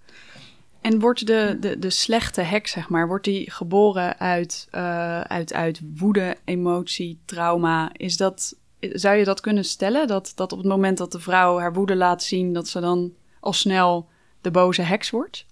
[0.82, 5.54] En wordt de, de, de slechte heks, zeg maar, wordt die geboren uit, uh, uit,
[5.54, 7.90] uit woede, emotie, trauma?
[7.94, 10.08] Is dat, zou je dat kunnen stellen?
[10.08, 13.14] Dat, dat op het moment dat de vrouw haar woede laat zien, dat ze dan
[13.40, 14.10] al snel
[14.42, 15.46] de boze heks wordt?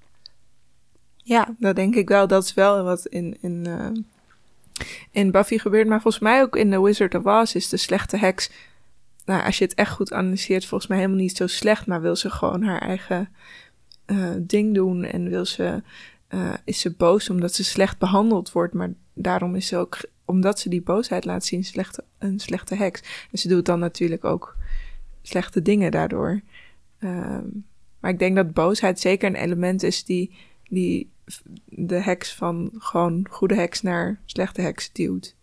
[1.27, 2.27] Ja, dat denk ik wel.
[2.27, 3.89] Dat is wel wat in, in, uh,
[5.11, 5.87] in Buffy gebeurt.
[5.87, 8.49] Maar volgens mij ook in The Wizard of Oz is de slechte heks...
[9.25, 11.87] Nou, als je het echt goed analyseert, volgens mij helemaal niet zo slecht.
[11.87, 13.29] Maar wil ze gewoon haar eigen
[14.05, 15.83] uh, ding doen en wil ze,
[16.29, 18.73] uh, is ze boos omdat ze slecht behandeld wordt.
[18.73, 23.27] Maar daarom is ze ook, omdat ze die boosheid laat zien, slechte, een slechte heks.
[23.31, 24.55] En ze doet dan natuurlijk ook
[25.21, 26.41] slechte dingen daardoor.
[26.99, 27.65] Um,
[27.99, 30.35] maar ik denk dat boosheid zeker een element is die,
[30.69, 31.09] die
[31.65, 35.35] de heks van gewoon goede heks naar slechte heks duwt.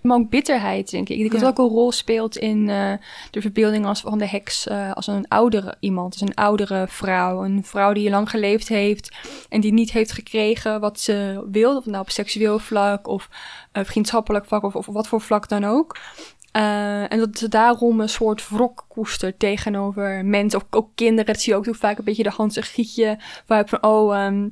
[0.00, 1.14] Maar ook bitterheid, denk ik.
[1.14, 1.48] Ik denk dat Ja.
[1.48, 2.92] ook een rol speelt in eh,
[3.30, 6.12] de verbeelding als, van de heks eh, als een oudere iemand.
[6.12, 7.44] Als een oudere vrouw.
[7.44, 9.16] Een vrouw die lang geleefd heeft
[9.48, 11.76] en die niet heeft gekregen wat ze wil.
[11.76, 13.28] Of nou op seksueel vlak of
[13.72, 15.98] eh, vriendschappelijk vlak of, of wat voor vlak dan ook.
[16.52, 20.60] En dat ze daarom een soort wrok koestert tegenover mensen.
[20.60, 21.26] Of ook kinderen.
[21.26, 23.82] Dat zie je ook vaak een beetje de Hans en Gietje vibe van...
[23.82, 24.48] Oh, ehm,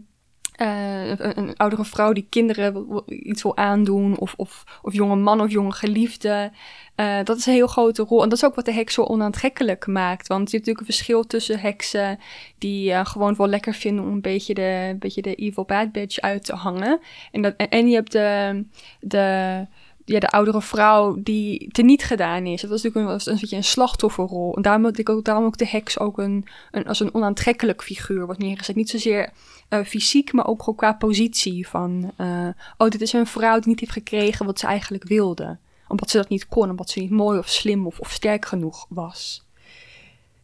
[0.56, 5.50] eh, een, oudere vrouw die kinderen iets wil aandoen, of, of, of jonge man of
[5.50, 6.50] jonge geliefde.
[6.94, 8.22] Eh, dat is een heel grote rol.
[8.22, 10.26] En dat is ook wat de heks zo onaantrekkelijk maakt.
[10.26, 12.18] Want je hebt natuurlijk een verschil tussen heksen
[12.58, 15.92] die eh, gewoon wel lekker vinden om een beetje de, een beetje de evil bad
[15.92, 17.00] bitch uit te hangen.
[17.32, 18.64] En, dat, en je hebt de,
[19.00, 19.66] de,
[20.06, 22.60] ja, de oudere vrouw die teniet gedaan is.
[22.60, 24.56] Dat is natuurlijk een, een, beetje een slachtofferrol.
[24.56, 27.82] En daarom, heb ik ook, daarom ook de heks ook een, een, als een onaantrekkelijk
[27.82, 28.76] figuur wordt neergezet.
[28.76, 29.30] Niet zozeer
[29.68, 31.68] eh, fysiek, maar ook qua positie.
[31.68, 35.58] Van, eh, oh, dit is een vrouw die niet heeft gekregen wat ze eigenlijk wilde.
[35.88, 38.86] Omdat ze dat niet kon, omdat ze niet mooi of slim of, of sterk genoeg
[38.88, 39.44] was.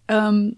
[0.04, 0.50] Ehm,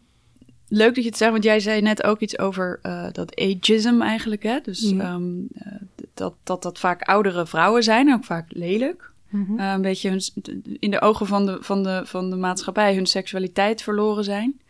[0.77, 4.01] leuk dat je het zegt, want jij zei net ook iets over eh, dat ageism
[4.01, 4.43] eigenlijk.
[4.43, 4.59] Hè?
[4.63, 5.01] Dus Mhm.
[5.01, 5.73] ehm, eh,
[6.15, 9.11] dat, dat dat vaak oudere vrouwen zijn, ook vaak lelijk.
[9.29, 9.59] Mhm.
[9.59, 10.23] Eh, een beetje hun,
[10.79, 14.61] in de ogen van de, van, de, van de maatschappij hun seksualiteit verloren zijn.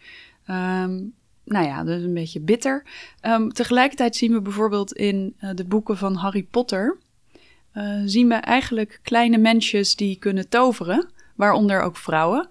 [0.46, 1.00] Ehm,
[1.44, 2.84] nou ja, dus een beetje bitter.
[3.20, 6.96] Ehm, tegelijkertijd zien we bijvoorbeeld in de boeken van Harry Potter...
[8.04, 12.48] zien we eigenlijk kleine mensjes die kunnen toveren, waaronder ook vrouwen.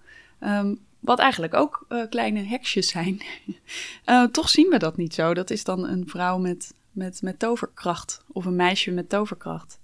[1.03, 3.21] Wat eigenlijk ook eh, kleine heksjes zijn.
[4.05, 5.33] Eh, toch zien we dat niet zo.
[5.33, 9.79] Dat is dan een vrouw met, met, met toverkracht of een meisje met toverkracht.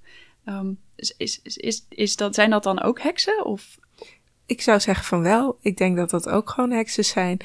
[0.96, 3.46] Is, is, is, is, is dat, zijn dat dan ook heksen?
[3.46, 3.80] Of
[4.46, 5.58] Ik zou zeggen van wel.
[5.62, 7.38] Ik denk dat dat ook gewoon heksen zijn.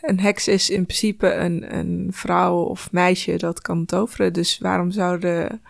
[0.00, 4.32] Een heks is in principe een, een vrouw of meisje dat kan toveren.
[4.32, 5.62] Dus waarom zouden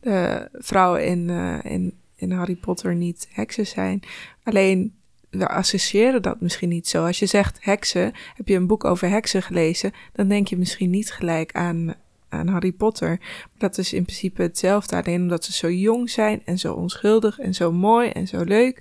[0.00, 4.02] de vrouwen in, eh, in, in Harry Potter niet heksen zijn?
[4.42, 4.94] Alleen,
[5.32, 7.06] we associëren dat misschien niet zo.
[7.06, 10.90] Als je zegt heksen, heb je een boek over heksen gelezen, dan denk je misschien
[10.90, 11.94] niet gelijk aan,
[12.28, 13.20] aan Harry Potter.
[13.58, 17.54] Dat is in principe hetzelfde, alleen omdat ze zo jong zijn en zo onschuldig en
[17.54, 18.80] zo mooi en zo leuk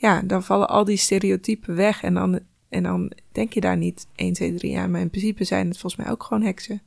[0.00, 2.02] ja, dan vallen al die stereotypen weg.
[2.02, 4.90] En dan, en dan denk je daar niet 1, 2, 3 aan.
[4.90, 6.82] Maar in principe zijn het volgens mij ook gewoon heksen.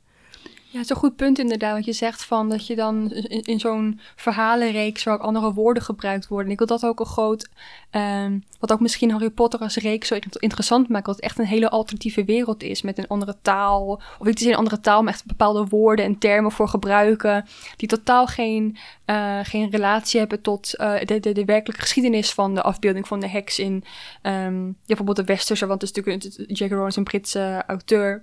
[0.74, 1.72] Ja, het is een goed punt inderdaad.
[1.72, 5.82] Want je zegt van dat je dan in, in zo'n verhalenreeks waar ook andere woorden
[5.82, 6.46] gebruikt worden.
[6.46, 7.48] En ik wil dat ook een groot.
[7.90, 11.06] ehm, wat ook misschien Harry Potter als reeks zo int- interessant maakt.
[11.06, 12.82] Dat het echt een hele alternatieve wereld is.
[12.82, 13.86] Met een andere taal.
[14.18, 17.44] Of niet eens een andere taal, maar echt bepaalde woorden en termen voor gebruiken.
[17.76, 22.54] Die totaal geen, eh, geen relatie hebben tot eh, de, de, de werkelijke geschiedenis van
[22.54, 23.84] de afbeelding van de heks in.
[24.22, 26.70] ehm, ja, bijvoorbeeld de Westerse, want het is natuurlijk J.K.
[26.70, 28.22] Rowling een Britse auteur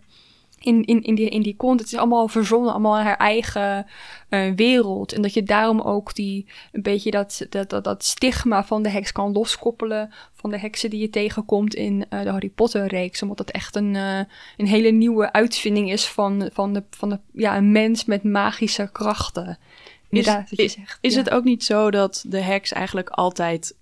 [0.62, 1.80] in, in, in, die, in die content.
[1.80, 3.86] Het is allemaal verzonnen, allemaal haar eigen
[4.30, 5.14] eh, wereld.
[5.14, 8.90] En dat je daarom ook die, een beetje dat, dat, dat, dat stigma van de
[8.90, 13.22] heks kan loskoppelen van de heksen die je tegenkomt in eh, de Harry Potter reeks.
[13.22, 14.20] Omdat dat echt een, eh,
[14.58, 18.90] een hele nieuwe uitvinding is van, van, de, van de, ja, een mens met magische
[18.92, 19.58] krachten.
[20.10, 20.98] Inderdaad, wat je is- zegt.
[21.02, 21.20] is ja.
[21.20, 23.76] het ook niet zo dat de heks eigenlijk altijd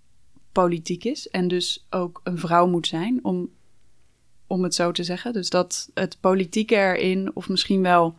[0.52, 3.50] politiek is en dus ook een vrouw moet zijn, om,
[4.50, 5.34] om het zo te zeggen?
[5.34, 8.16] Dus dat het politieke erin, of misschien wel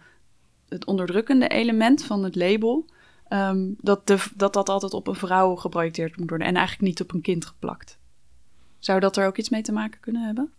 [0.68, 2.84] het onderdrukkende element van het label,
[3.28, 7.00] ehm, dat, de, dat dat altijd op een vrouw geprojecteerd moet worden en eigenlijk niet
[7.00, 7.98] op een kind geplakt.
[8.78, 10.50] Zou dat er ook iets mee te maken kunnen hebben?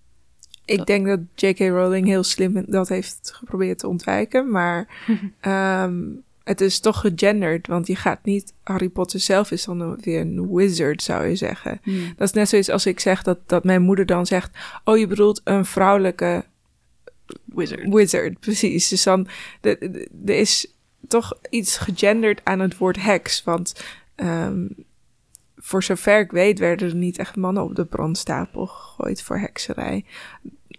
[0.65, 1.59] Ik Dat- denk dat J.K.
[1.59, 4.49] Rowling heel slim dat heeft geprobeerd te ontwijken.
[4.51, 4.87] Maar
[5.39, 6.01] ehm,
[6.43, 7.67] het is toch gegenderd.
[7.67, 8.53] Want je gaat niet...
[8.63, 11.81] Harry Potter zelf is dan weer een wizard, zou je zeggen.
[12.15, 14.57] Dat is net zoiets als ik zeg dat, dat mijn moeder dan zegt...
[14.83, 16.45] Oh, je bedoelt een vrouwelijke
[17.45, 17.93] Wizard.
[17.93, 18.87] wizard, precies.
[18.87, 19.27] Dus dan,
[19.61, 20.73] er is
[21.07, 23.43] toch iets gegenderd aan het woord heks.
[23.43, 23.83] Want
[24.15, 24.67] ehm,
[25.57, 30.05] voor zover ik weet werden er niet echt mannen op de brandstapel gegooid voor hekserij.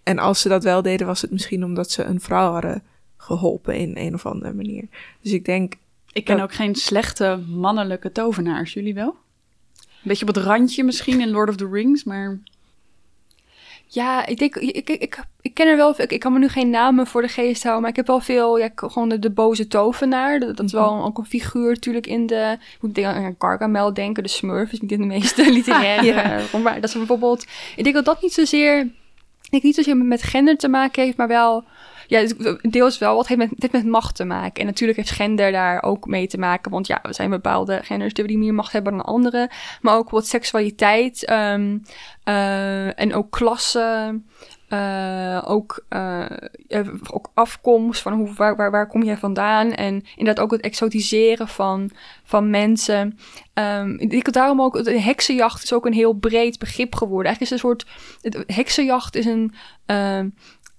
[0.02, 2.82] En als ze dat wel deden, was het misschien omdat ze een vrouw hadden
[3.22, 4.84] geholpen in een of andere manier.
[5.20, 5.74] Dus ik denk,
[6.12, 8.72] Ik ken Dat- ook geen slechte mannelijke tovenaars.
[8.72, 9.16] Jullie wel?
[9.78, 12.38] Een beetje op het randje misschien in Lord of the Rings, maar...
[13.86, 16.48] Ja, ik denk, ik, ik, ik, ik ken er wel, ik, ik kan me nu
[16.48, 19.30] geen namen voor de geest houden, maar ik heb wel veel, ja, gewoon de, de
[19.30, 20.40] boze tovenaar.
[20.40, 23.34] Dat, dat is wel een- ook een figuur natuurlijk in de, ik moet denk aan
[23.38, 26.58] Gargamel denken, de Smurf is niet in de meeste literaire, Ja.
[26.62, 28.78] maar dat is bijvoorbeeld, ik denk dat dat niet zozeer,
[29.42, 31.64] ik denk niet zozeer met gender te maken heeft, maar wel
[32.06, 32.26] ja,
[32.62, 33.14] deels wel.
[33.14, 34.60] Wat heeft met, dit met macht te maken?
[34.60, 36.70] En natuurlijk heeft gender daar ook mee te maken.
[36.70, 39.50] Want ja, er zijn bepaalde genders die meer macht hebben dan andere.
[39.80, 41.78] Maar ook wat seksualiteit ehm,
[42.24, 44.20] eh, en ook klasse.
[44.68, 46.26] eh, ook, eh,
[47.10, 49.72] ook afkomst, van hoe, waar, waar, waar kom jij vandaan?
[49.72, 51.90] En inderdaad ook het exotiseren van,
[52.24, 53.18] van mensen.
[53.54, 57.26] Ehm, ik daarom ook, de heksenjacht is ook een heel breed begrip geworden.
[57.26, 57.86] Eigenlijk is een soort,
[58.46, 59.54] heksenjacht is een,
[59.86, 60.28] ehm,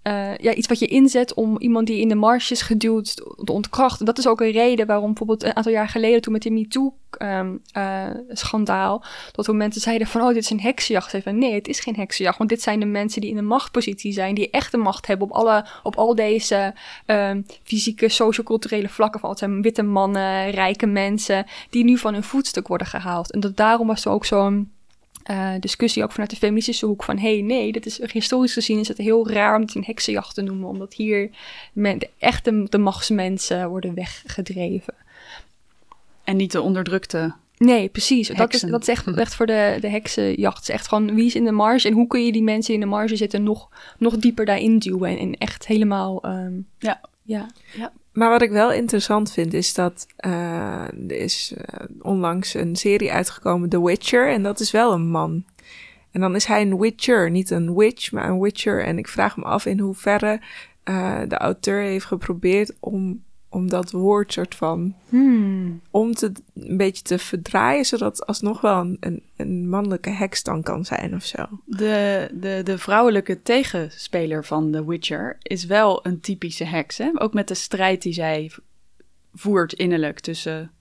[0.04, 3.54] eh, ja, iets wat je inzet om iemand die in de marge is geduwd te
[3.54, 4.06] ontkrachten.
[4.06, 9.04] Dat is ook een reden waarom bijvoorbeeld een aantal jaar geleden, toen met de MeToo-schandaal,
[9.32, 11.16] dat we mensen zeiden van, oh, dit is een heksenjacht.
[11.24, 14.12] Van, nee, het is geen heksenjacht, want dit zijn de mensen die in een machtpositie
[14.12, 16.74] zijn, die echt de macht hebben op, alle, op al deze
[17.06, 19.20] ehm, fysieke, socioculturele vlakken.
[19.20, 23.32] Van, het zijn witte mannen, rijke mensen, die nu van hun voetstuk worden gehaald.
[23.32, 24.73] En dat daarom was er ook zo'n
[25.24, 27.18] eh, discussie ook vanuit de feministische hoek van...
[27.18, 30.36] hé, hey, nee, dit is, historisch gezien is het heel raar om het een heksenjacht
[30.36, 30.68] te noemen...
[30.68, 31.30] omdat hier
[31.74, 34.94] men, de echte de machtsmensen worden weggedreven.
[36.24, 37.34] En niet de onderdrukte.
[37.58, 38.28] Nee, precies.
[38.28, 40.58] Dat is, dat is echt, echt voor de, de heksenjacht.
[40.58, 41.88] Het is echt gewoon wie is in de marge...
[41.88, 45.10] en hoe kun je die mensen in de marge zitten nog, nog dieper daarin duwen...
[45.10, 46.24] en, en echt helemaal...
[46.24, 46.54] ehm,
[47.24, 47.50] Ja.
[47.76, 47.92] ja.
[48.14, 53.12] Maar wat ik wel interessant vind is dat eh, er is eh, onlangs een serie
[53.12, 55.46] uitgekomen, The Witcher, en dat is wel een man.
[56.12, 58.84] En dan is hij een witcher, niet een witch, maar een witcher.
[58.84, 60.42] En ik vraag me af in hoeverre
[60.84, 65.82] eh, de auteur heeft geprobeerd om, om dat woord soort van Hmm.
[65.92, 70.64] om te een beetje te verdraaien, zodat alsnog wel een, een, een mannelijke heks dan
[70.64, 71.46] kan zijn of zo.
[71.66, 76.98] De, de, de vrouwelijke tegenspeler van The Witcher is wel een typische heks.
[76.98, 77.10] Hè?
[77.14, 78.52] Ook met de strijd die zij
[79.34, 80.72] voert innerlijk tussen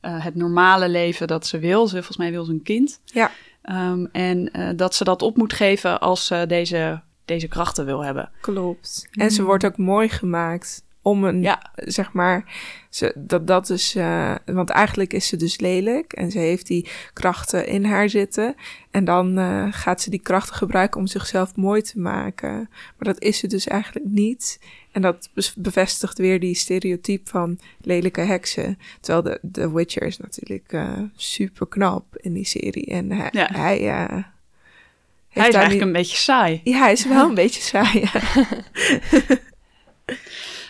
[0.00, 1.86] eh, het normale leven dat ze wil.
[1.86, 3.00] Ze, volgens mij wil ze een kind.
[3.04, 3.30] Ja.
[3.62, 8.04] Ehm, en eh, dat ze dat op moet geven als ze deze, deze krachten wil
[8.04, 8.30] hebben.
[8.40, 9.08] Klopt.
[9.10, 11.72] En ze wordt ook mooi gemaakt om een, Ja.
[11.74, 12.44] zeg maar,
[12.90, 16.88] ze, dat, dat is, eh, want eigenlijk is ze dus lelijk en ze heeft die
[17.12, 18.54] krachten in haar zitten.
[18.90, 22.52] En dan eh, gaat ze die krachten gebruiken om zichzelf mooi te maken.
[22.96, 24.60] Maar dat is ze dus eigenlijk niet.
[24.92, 28.78] En dat bevestigt weer die stereotype van lelijke heksen.
[29.00, 32.86] Terwijl de, de Witcher is natuurlijk eh, super knap in die serie.
[32.86, 33.48] En hij, Ja.
[33.52, 36.60] hij, Hij is eigenlijk niet- een beetje saai.
[36.64, 38.00] Ja, hij is wel een beetje saai.
[38.00, 38.20] ja.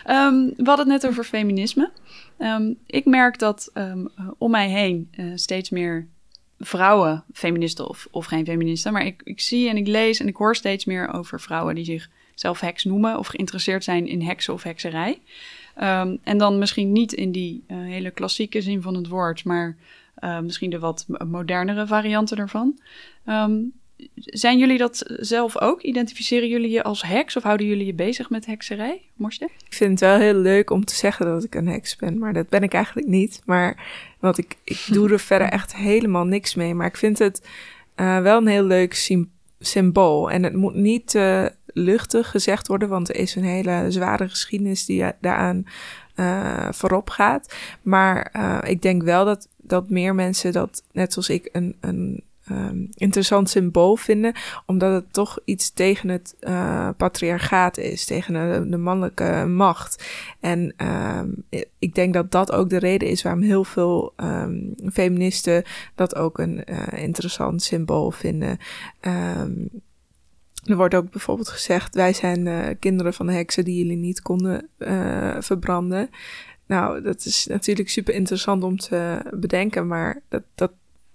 [0.03, 1.91] Ehm, we hadden het net over feminisme.
[2.37, 6.07] Ehm, ik merk dat ehm, eh, om mij heen eh, steeds meer
[6.59, 10.35] vrouwen, feministen of, of geen feministen, maar ik, ik zie en ik lees en ik
[10.35, 11.85] hoor steeds meer over vrouwen die
[12.31, 15.19] zichzelf heks noemen of geïnteresseerd zijn in heksen of hekserij.
[16.23, 19.77] En dan misschien niet in die eh, hele klassieke zin van het woord, maar
[20.15, 22.79] eh, misschien de wat modernere varianten ervan.
[23.25, 23.61] Ehm,
[24.15, 25.81] zijn jullie dat zelf ook?
[25.81, 29.01] Identificeren jullie je als heks of houden jullie je bezig met hekserij?
[29.15, 29.49] Morste?
[29.65, 32.33] Ik vind het wel heel leuk om te zeggen dat ik een heks ben, maar
[32.33, 33.41] dat ben ik eigenlijk niet.
[33.45, 33.83] Maar
[34.19, 36.73] want ik, ik doe er verder echt helemaal niks mee.
[36.73, 37.47] Maar ik vind het
[37.95, 40.31] eh, wel een heel leuk sym- symbool.
[40.31, 44.85] En het moet niet te luchtig gezegd worden, want er is een hele zware geschiedenis
[44.85, 45.65] die daaraan
[46.15, 47.55] eh, voorop gaat.
[47.81, 52.23] Maar eh, ik denk wel dat, dat meer mensen dat, net zoals ik, een, een
[52.47, 54.33] ehm, interessant symbool vinden
[54.65, 60.05] omdat het toch iets tegen het eh, patriarchaat is, tegen de, mannelijke macht.
[60.39, 61.29] En ehm,
[61.79, 64.59] ik denk dat dat ook de reden is waarom heel veel ehm,
[64.91, 65.63] feministen
[65.95, 68.57] dat ook een eh, interessant symbool vinden.
[70.63, 74.21] Er wordt ook bijvoorbeeld gezegd: wij zijn eh, kinderen van de heksen die jullie niet
[74.21, 74.69] konden
[75.39, 76.09] verbranden.
[76.65, 80.71] Nou, dat is natuurlijk super interessant om te bedenken, maar dat, dat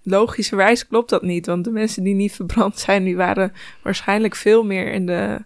[0.08, 1.46] logischerwijs klopt dat niet.
[1.46, 5.44] Want de mensen die niet verbrand zijn, die waren waarschijnlijk veel meer in de,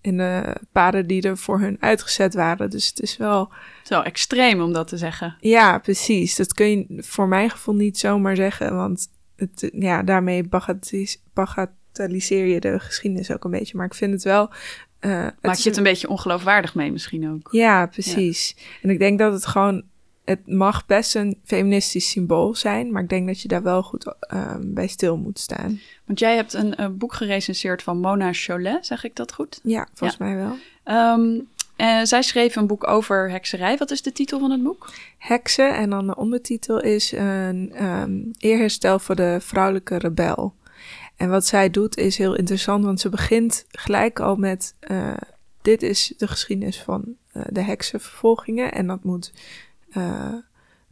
[0.00, 2.70] in de paden die er voor hun uitgezet waren.
[2.70, 3.52] Dus het is wel,
[3.84, 5.36] Zo extreem om dat te zeggen.
[5.40, 6.36] ja, precies.
[6.36, 8.76] Dat kun je voor mijn gevoel niet zomaar zeggen.
[8.76, 13.76] Want het, ja, daarmee bagatellis- bagatelliseer je de geschiedenis ook een beetje.
[13.76, 14.50] Maar ik vind het wel.
[14.98, 17.48] eh, Maak je het een beetje ongeloofwaardig mee misschien ook.
[17.52, 18.56] ja, precies.
[18.82, 19.82] En ik denk dat het gewoon.
[20.30, 24.14] Het mag best een feministisch symbool zijn, maar ik denk dat je daar wel goed
[24.20, 25.80] ehm, bij stil moet staan.
[26.04, 29.60] Want jij hebt een, eh, boek gerecenseerd van Mona Cholet, zeg ik dat goed?
[29.62, 30.56] Ja, volgens mij wel.
[31.76, 33.76] Eh, zij schreef een boek over hekserij.
[33.76, 34.92] Wat is de titel van het boek?
[35.18, 40.54] Heksen en dan de ondertitel is een ehm, eerherstel voor de vrouwelijke rebel.
[41.16, 45.12] En wat zij doet is heel interessant, want ze begint gelijk al met: eh,
[45.62, 49.32] dit is de geschiedenis van eh, de heksenvervolgingen en dat moet.
[49.90, 50.34] Eh,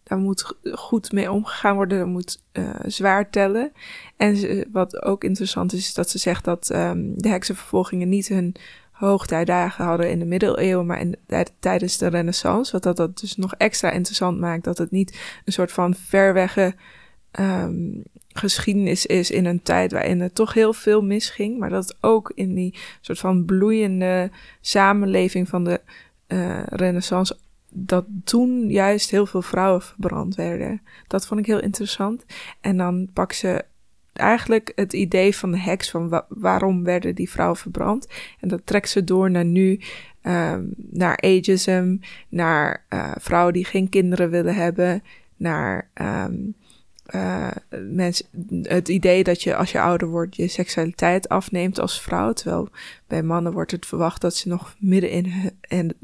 [0.03, 3.72] daar moet goed mee omgegaan worden, dat moet eh, zwaar tellen.
[4.16, 8.55] En wat ook interessant is, is dat ze zegt dat ehm, de heksenvervolgingen niet hun
[8.99, 11.16] hoogtijdagen hadden in de middeleeuwen, maar in,
[11.59, 12.72] tijdens de renaissance.
[12.72, 14.64] Wat dat, dat dus nog extra interessant maakt.
[14.64, 16.74] Dat het niet een soort van verwegge
[17.40, 21.59] um, geschiedenis is in een tijd waarin er toch heel veel misging.
[21.59, 24.30] Maar dat het ook in die soort van bloeiende
[24.61, 25.80] samenleving van de
[26.28, 27.36] uh, renaissance
[27.72, 30.82] dat toen juist heel veel vrouwen verbrand werden.
[31.06, 32.24] Dat vond ik heel interessant.
[32.60, 33.64] En dan pak ze
[34.12, 38.08] eigenlijk het idee van de heks van waarom werden die vrouwen verbrand.
[38.40, 39.80] En dat trekt ze door naar nu,
[40.22, 41.96] um, naar ageism,
[42.28, 45.02] naar uh, vrouwen die geen kinderen willen hebben,
[45.36, 46.54] naar um,
[47.90, 48.22] mens,
[48.62, 52.32] het idee dat je als je ouder wordt je seksualiteit afneemt als vrouw.
[52.32, 52.68] Terwijl
[53.06, 55.32] bij mannen wordt het verwacht dat ze nog midden in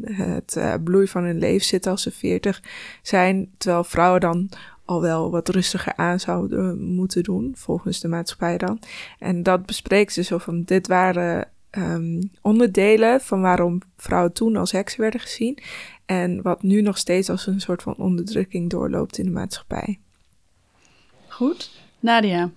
[0.02, 2.62] het, uh, bloei van hun leven zitten als ze veertig
[3.02, 3.50] zijn.
[3.56, 4.48] Terwijl vrouwen dan
[4.84, 8.78] al wel wat rustiger aan zouden moeten doen, volgens de maatschappij dan.
[9.18, 14.72] En dat bespreekt ze zo van, dit waren um, onderdelen van waarom vrouwen toen als
[14.72, 15.58] heksen werden gezien.
[16.06, 19.98] En wat nu nog steeds als een soort van onderdrukking doorloopt in de maatschappij.
[21.34, 21.70] Goed.
[22.00, 22.50] Nadia.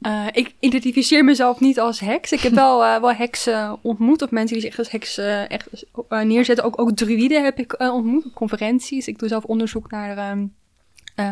[0.00, 2.32] Uh, ik identificeer mezelf niet als heks.
[2.32, 5.86] Ik heb wel, uh, wel heksen ontmoet, of mensen die zich als heks uh, echt
[6.08, 6.64] neerzetten.
[6.64, 9.08] Ook, ook druiden heb ik ontmoet op conferenties.
[9.08, 10.54] Ik doe zelf onderzoek naar um,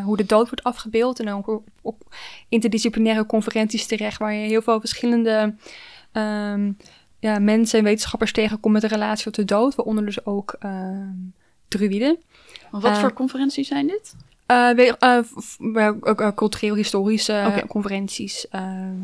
[0.05, 1.19] hoe de dood wordt afgebeeld.
[1.19, 2.15] En dan ook op,
[2.49, 5.55] interdisciplinaire conferenties terecht, waar je heel veel verschillende
[6.13, 6.77] um,
[7.19, 9.75] ja, mensen en wetenschappers tegenkomt met de relatie tot de dood.
[9.75, 11.13] Waaronder dus ook ehm,
[11.69, 12.19] druiden.
[12.71, 14.15] Wat voor conferenties zijn dit?
[14.51, 14.93] Uh,
[15.71, 18.49] uh, cultureel-historische conferenties.
[18.49, 18.97] Ehm,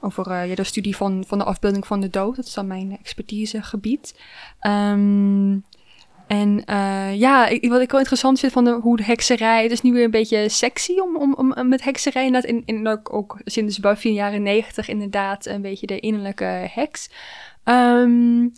[0.00, 2.36] over ja, de studie van, van de afbeelding van de dood.
[2.36, 4.20] Dat is dan mijn expertisegebied.
[4.66, 5.64] Um,
[6.26, 6.62] en
[7.16, 9.62] ja, ik, wat ik wel interessant vind van de, hoe de hekserij...
[9.62, 12.24] Het is nu weer een beetje sexy om, om, om met hekserij...
[12.24, 15.46] Inderdaad, in, in, ook, ook sinds Buffy in de jaren negentig inderdaad...
[15.46, 17.10] een beetje de innerlijke heks.
[17.64, 18.52] Um,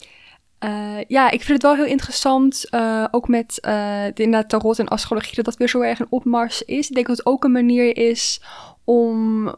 [0.64, 4.88] uh, ja, ik vind het wel heel interessant, uh, ook met uh, de, tarot en
[4.88, 6.88] astrologie, dat dat weer zo erg een opmars is.
[6.88, 8.40] Ik denk dat het ook een manier is
[8.84, 9.54] om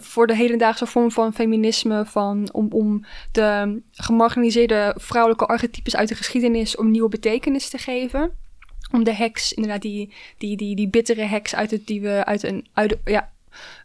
[0.00, 6.14] voor de hedendaagse vorm van feminisme, van, om, om de gemarginaliseerde vrouwelijke archetypes uit de
[6.14, 8.30] geschiedenis, om nieuwe betekenis te geven.
[8.92, 12.42] Om de heks, inderdaad, die, die, die, die bittere heks uit het, die we uit
[12.42, 13.32] een, uit, ja,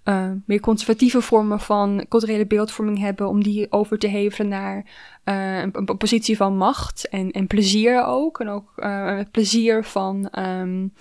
[0.06, 4.86] uh, meer conservatieve vormen van culturele beeldvorming hebben, om die over te hevelen naar
[5.26, 8.40] uh, een, positie van macht en, en plezier ook.
[8.40, 10.94] En ook uh, het plezier van, um,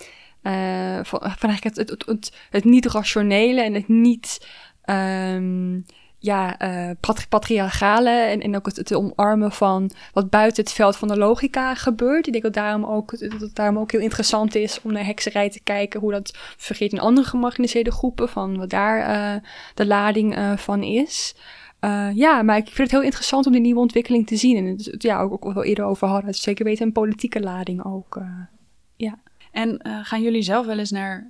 [1.02, 4.48] van, van eigenlijk het, het, het, het, niet rationele en het niet.
[4.84, 5.84] Um,
[6.20, 6.90] ja, uh,
[7.28, 12.26] patriarchale en, ook het, omarmen van wat buiten het veld van de logica gebeurt.
[12.26, 15.50] Ik denk dat daarom ook, dat het daarom ook heel interessant is om naar hekserij
[15.50, 20.38] te kijken, hoe dat vergeet in andere gemarginaliseerde groepen, van wat daar uh, de lading
[20.38, 21.34] uh, van is.
[22.14, 24.56] ja, maar ik vind het heel interessant om die nieuwe ontwikkeling te zien.
[24.56, 28.20] En het, ja, ook, ook wel eerder over hadden, zeker weten een politieke lading ook.
[28.96, 29.18] ja.
[29.52, 31.28] En gaan jullie zelf wel eens naar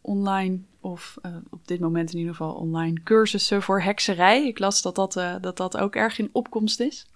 [0.00, 4.46] online of uh, op dit moment in ieder geval online cursussen voor hekserij.
[4.46, 7.06] Ik las dat dat, uh, dat, dat ook erg in opkomst is.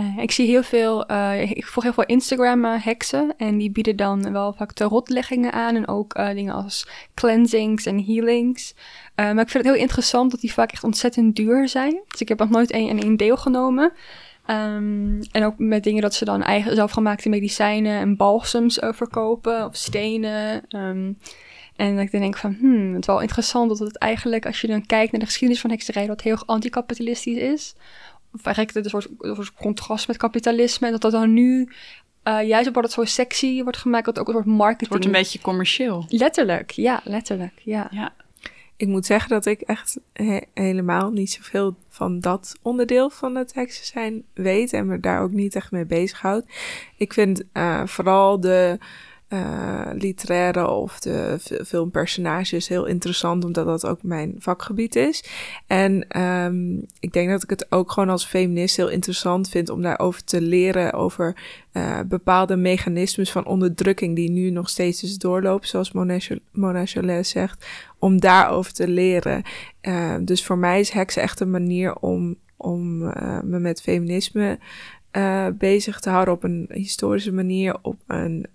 [0.00, 1.00] Uh, ik zie heel veel,
[1.40, 5.88] ik volg heel veel Instagram heksen en die bieden dan wel vaak tarotleggingen aan en
[5.88, 8.74] ook dingen als cleansings en healings.
[9.14, 12.00] maar ik vind het heel interessant dat die vaak echt ontzettend duur zijn.
[12.08, 13.92] Dus ik heb nog nooit één een deelgenomen.
[14.46, 19.76] Um, en ook met dingen dat ze dan eigen zelfgemaakte medicijnen en balsems verkopen of
[19.76, 20.64] stenen.
[20.68, 21.18] Um,
[21.80, 24.60] en dat ik dan denk van, hmm, het is wel interessant dat het eigenlijk, als
[24.60, 27.74] je dan kijkt naar de geschiedenis van hekserij, dat heel anticapitalistisch is.
[28.32, 30.86] Of eigenlijk een soort, een soort contrast met kapitalisme.
[30.86, 31.68] En dat dat dan nu,
[32.24, 34.80] uh, juist omdat het zo sexy wordt gemaakt, dat ook een soort marketing...
[34.80, 36.04] Het wordt een beetje commercieel.
[36.08, 37.88] Letterlijk, ja, letterlijk, ja.
[37.90, 38.12] ja.
[38.76, 39.98] Ik moet zeggen dat ik echt
[40.54, 45.32] helemaal niet zoveel van dat onderdeel van het heksen zijn weet en me daar ook
[45.32, 46.44] niet echt mee bezighoud.
[46.96, 48.78] Ik vind uh, vooral de
[49.32, 55.24] uh, literaire of de filmpersonages heel interessant, omdat dat ook mijn vakgebied is.
[55.66, 59.82] En um, ik denk dat ik het ook gewoon als feminist heel interessant vind om
[59.82, 61.36] daarover te leren, over
[61.72, 65.92] uh, bepaalde mechanismes van onderdrukking die nu nog steeds dus doorlopen, zoals
[66.52, 67.66] Mona Chollet zegt,
[67.98, 69.42] om daarover te leren.
[69.82, 72.98] Uh, dus voor mij is heksen echt een manier om, om
[73.44, 74.58] me met feminisme
[75.58, 78.46] bezig te houden op een historische manier, op een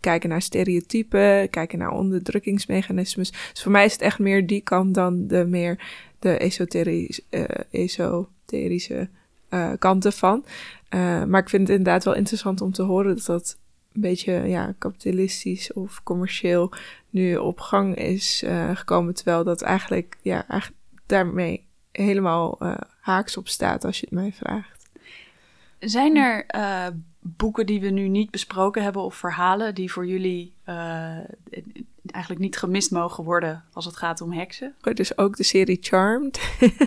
[0.00, 3.30] kijken naar stereotypen, kijken naar onderdrukkingsmechanismes.
[3.30, 5.84] Dus voor mij is het echt meer die kant dan de meer
[6.18, 9.08] de esoterische, uh, esoterische
[9.78, 10.44] kanten van.
[11.28, 13.58] maar ik vind het inderdaad wel interessant om te horen dat dat
[13.92, 16.72] een beetje ja, kapitalistisch of commercieel
[17.10, 18.44] nu op gang is
[18.74, 19.14] gekomen.
[19.14, 24.32] Terwijl dat eigenlijk, ja, eigenlijk daarmee helemaal eh, haaks op staat, als je het mij
[24.32, 24.88] vraagt.
[25.78, 26.86] Zijn er eh,
[27.36, 31.18] boeken die we nu niet besproken hebben of verhalen die voor jullie eh,
[32.10, 34.74] eigenlijk niet gemist mogen worden als het gaat om heksen?
[34.94, 36.40] Dus ook de serie Charmed.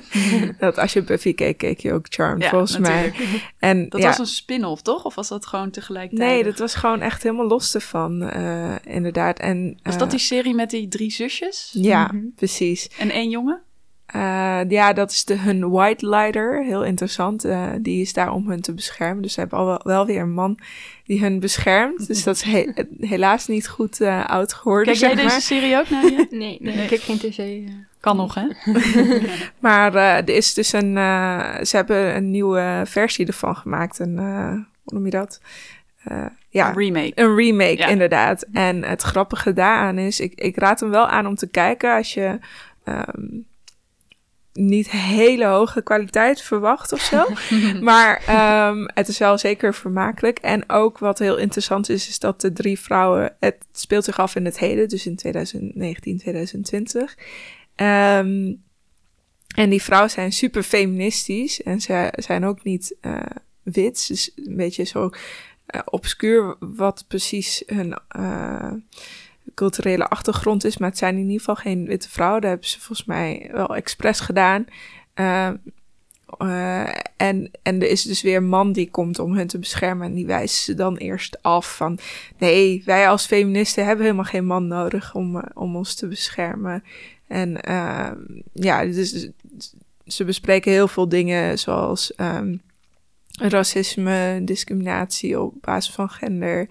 [0.59, 3.13] dat als je Buffy keek, keek je ook Charmed, Ja, volgens mij.
[3.57, 5.05] En Dat ja, was een spin-off, toch?
[5.05, 6.29] Of was dat gewoon tegelijkertijd?
[6.29, 9.39] Nee, dat was gewoon echt helemaal los ervan, eh, inderdaad.
[9.39, 11.69] En, Was eh, dat die serie met die drie zusjes?
[11.73, 12.25] Ja, Mhm.
[12.35, 12.89] precies.
[12.97, 13.61] En één jongen?
[14.13, 16.63] Eh, ja, dat is de, hun White Lighter.
[16.63, 17.43] Heel interessant.
[17.45, 19.21] Eh, die is daar om hun te beschermen.
[19.23, 20.57] Dus ze hebben al wel, wel weer een man
[21.05, 22.07] die hun beschermt.
[22.07, 25.33] Dus dat is he- helaas niet goed eh, oud geworden, Kijk jij zeg maar.
[25.35, 26.17] deze serie ook, Nadia?
[26.17, 26.83] Nee, nee, Nee.
[26.83, 27.59] ik heb geen tv.
[27.99, 28.47] Kan nog, hè?
[29.59, 30.97] Maar eh, er is dus een...
[30.97, 33.99] eh, ze hebben een nieuwe versie ervan gemaakt.
[33.99, 34.51] Een, eh,
[34.83, 35.41] hoe noem je dat?
[36.03, 37.11] Eh, ja, Een remake.
[37.15, 37.87] Een remake, Ja.
[37.87, 38.45] inderdaad.
[38.53, 42.13] En het grappige daaraan is, ik, ik raad hem wel aan om te kijken als
[42.13, 42.39] je
[42.83, 43.25] ehm,
[44.59, 47.25] niet hele hoge kwaliteit verwacht of zo.
[47.81, 50.39] maar ehm, het is wel zeker vermakelijk.
[50.39, 54.35] En ook wat heel interessant is, is dat de drie vrouwen, het speelt zich af
[54.35, 57.17] in het heden, dus in 2019, 2020.
[57.75, 58.53] Ehm,
[59.55, 63.19] en die vrouwen zijn super feministisch en ze zijn ook niet eh,
[63.63, 64.07] wit.
[64.07, 65.09] Dus een beetje zo
[65.65, 68.71] eh, obscuur wat precies hun eh,
[69.53, 70.77] culturele achtergrond is.
[70.77, 72.41] Maar het zijn in ieder geval geen witte vrouwen.
[72.41, 74.65] Dat hebben ze volgens mij wel expres gedaan.
[75.13, 75.49] Eh,
[76.37, 76.87] eh,
[77.17, 80.07] en, en er is dus weer een man die komt om hun te beschermen.
[80.07, 81.97] En die wijst ze dan eerst af van...
[82.37, 86.83] Nee, wij als feministen hebben helemaal geen man nodig om, eh, om ons te beschermen.
[87.27, 88.11] En eh,
[88.53, 89.29] ja, dus
[90.05, 92.15] ze bespreken heel veel dingen zoals...
[92.15, 92.55] ehm,
[93.39, 96.69] racisme, discriminatie op basis van gender.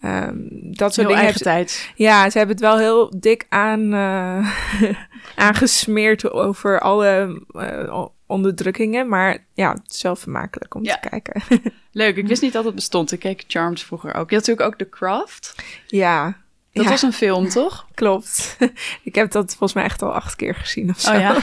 [0.00, 1.34] ehm, dat soort Heel dingen.
[1.34, 1.90] tijd.
[1.94, 4.52] Ja, ze hebben het wel heel dik aan, eh,
[5.48, 9.08] aangesmeerd over alle eh, onderdrukkingen.
[9.08, 10.98] Maar ja, het is wel vermakelijk om Ja.
[10.98, 11.42] te kijken.
[11.92, 13.12] Leuk, ik wist niet dat het bestond.
[13.12, 14.30] Ik keek Charmed vroeger ook.
[14.30, 15.54] Je had natuurlijk ook The Craft.
[15.86, 16.36] ja,
[16.72, 17.86] Dat ja, was een film, toch?
[17.94, 18.56] klopt.
[19.02, 21.12] Ik heb dat volgens mij echt al acht keer gezien of zo.
[21.12, 21.36] Oh ja?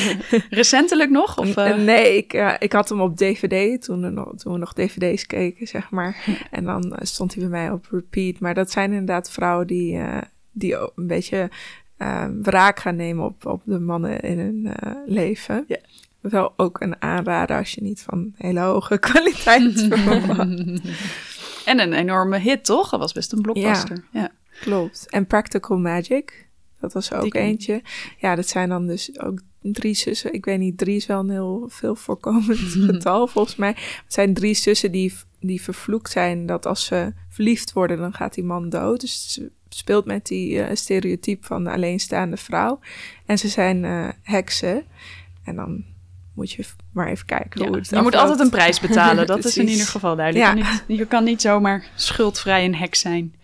[0.50, 1.38] Recentelijk nog?
[1.38, 4.58] Of, eh, Nee, ik, eh, ik had hem op DVD toen, er nog, toen we
[4.58, 6.16] nog DVD's keken, zeg maar.
[6.50, 8.40] En dan eh, stond hij bij mij op repeat.
[8.40, 10.18] Maar dat zijn inderdaad vrouwen die, eh,
[10.52, 11.50] die ook een beetje
[11.96, 14.74] eh, wraak gaan nemen op, op de mannen in hun
[15.06, 15.64] leven.
[15.68, 15.78] Ja.
[16.20, 19.88] Wel ook een aanrader als je niet van hele hoge kwaliteit.
[21.64, 22.90] En een enorme hit, toch?
[22.90, 24.04] Dat was best een blockbuster.
[24.12, 24.30] Ja.
[24.60, 25.06] Klopt.
[25.08, 26.48] En Practical Magic,
[26.80, 27.82] dat was Die ook eentje.
[28.18, 30.32] Ja, dat zijn dan dus ook drie zussen.
[30.34, 32.58] Ik weet niet, drie is wel een heel veel voorkomend
[32.88, 33.70] getal volgens mij.
[34.04, 38.34] Het zijn drie zussen die, die vervloekt zijn dat als ze verliefd worden, dan gaat
[38.34, 39.00] die man dood.
[39.00, 42.78] Dus ze speelt met die eh, stereotype van de alleenstaande vrouw.
[43.26, 44.84] En ze zijn eh, heksen.
[45.44, 45.84] En dan
[46.34, 47.66] moet je maar even kijken Ja.
[47.66, 49.26] hoe het Je moet altijd een prijs betalen.
[49.36, 50.46] Dat is in ieder geval duidelijk.
[50.46, 50.56] Ja.
[50.56, 53.34] Je, kan niet, je kan niet zomaar schuldvrij een hek zijn.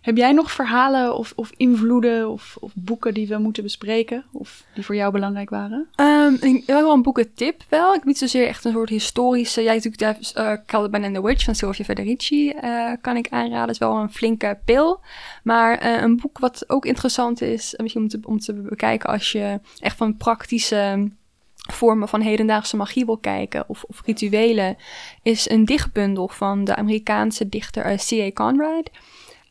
[0.00, 4.24] Heb jij nog verhalen of, of invloeden of, of boeken die we moeten bespreken?
[4.32, 5.88] Of die voor jou belangrijk waren?
[5.94, 7.94] Ehm, ik heb wel een boekentip wel.
[7.94, 9.62] Ik niet zozeer echt een soort historische...
[9.62, 13.60] Ja, natuurlijk uh, Caliban and the Witch van Sylvia Federici eh, kan ik aanraden.
[13.60, 15.00] Het is wel een flinke pil.
[15.42, 19.10] Maar eh, een boek wat ook interessant is, eh, misschien om te, om te bekijken
[19.10, 21.10] als je echt van praktische
[21.54, 24.76] vormen van hedendaagse magie wil kijken of, of rituelen,
[25.22, 28.30] is een dichtbundel van de Amerikaanse dichter C.A.
[28.32, 28.90] Conrad.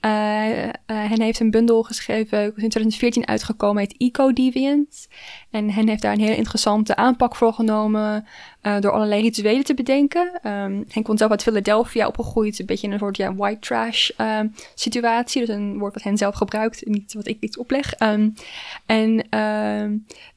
[0.05, 5.07] Uh, uh, hen heeft een bundel geschreven, in 2014 uitgekomen, heet Eco-Deviant.
[5.51, 8.25] En hen heeft daar een hele interessante aanpak voor genomen
[8.63, 10.39] uh, door allerlei rituelen te bedenken.
[10.43, 14.09] Um, hen komt zelf uit Philadelphia opgegroeid, een beetje in een soort ja, white trash
[14.17, 14.39] uh,
[14.75, 15.45] situatie.
[15.45, 17.99] Dus een woord wat hen zelf gebruikt, niet wat ik iets opleg.
[17.99, 18.33] Um,
[18.85, 19.29] en,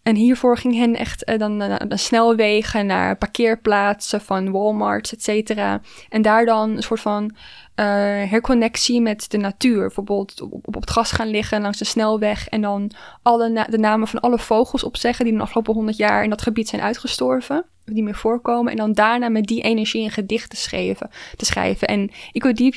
[0.02, 5.80] en hiervoor ging hen echt uh, dan naar snelwegen, naar parkeerplaatsen van Walmart, et cetera.
[6.08, 7.34] En daar dan een soort van
[7.76, 7.86] uh,
[8.30, 9.80] herconnectie met de natuur.
[9.80, 12.90] Bijvoorbeeld op, op, het gras gaan liggen langs de snelweg en dan
[13.22, 16.68] alle de namen van alle vogels opzeggen die de afgelopen honderd jaar in dat gebied
[16.68, 17.64] zijn uitgestorven.
[17.94, 18.70] Die meer voorkomen.
[18.72, 21.10] En dan daarna met die energie een gedicht te schrijven.
[21.36, 21.88] Te schrijven.
[21.88, 22.10] En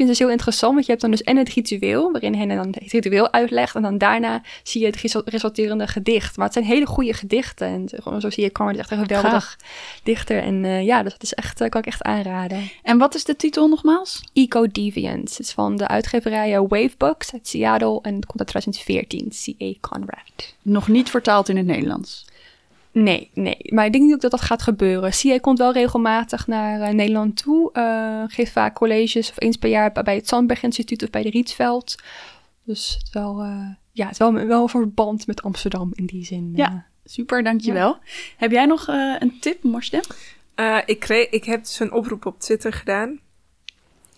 [0.09, 2.91] is heel interessant, want je hebt dan dus en het ritueel, waarin hen dan het
[2.91, 3.75] ritueel uitlegt.
[3.75, 6.37] En dan daarna zie je het resulterende gedicht.
[6.37, 7.67] Maar het zijn hele goede gedichten.
[7.67, 9.57] En zo zie je, Carmen echt een geweldig
[10.03, 10.41] dichter.
[10.41, 12.69] En uh, ja, dus dat is echt, uh, kan ik echt aanraden.
[12.83, 14.23] En wat is de titel nogmaals?
[14.33, 15.29] Ecodeviant.
[15.29, 17.99] Het is van de uitgeverij Wavebooks uit Seattle.
[18.01, 19.29] En het komt uit 2014.
[19.29, 19.87] C.A.
[19.89, 20.55] Conrad.
[20.61, 22.25] Nog niet vertaald in het Nederlands.
[22.95, 23.57] Nee, nee.
[23.73, 25.13] Maar ik denk niet ook dat dat gaat gebeuren.
[25.13, 27.69] CIA komt wel regelmatig naar uh, Nederland toe.
[27.73, 31.29] Uh, geeft vaak colleges of eens per jaar bij het Zandberg Instituut of bij de
[31.29, 31.95] Rietveld.
[32.63, 36.05] Dus het is wel, uh, ja, het wel, wel een soort band met Amsterdam in
[36.05, 36.51] die zin.
[36.55, 36.85] Ja.
[37.05, 37.97] Super, dankjewel.
[38.37, 39.63] Heb jij nog eh, een tip?
[40.55, 43.19] Eh, ik, kreeg, ik heb dus een oproep op Twitter gedaan.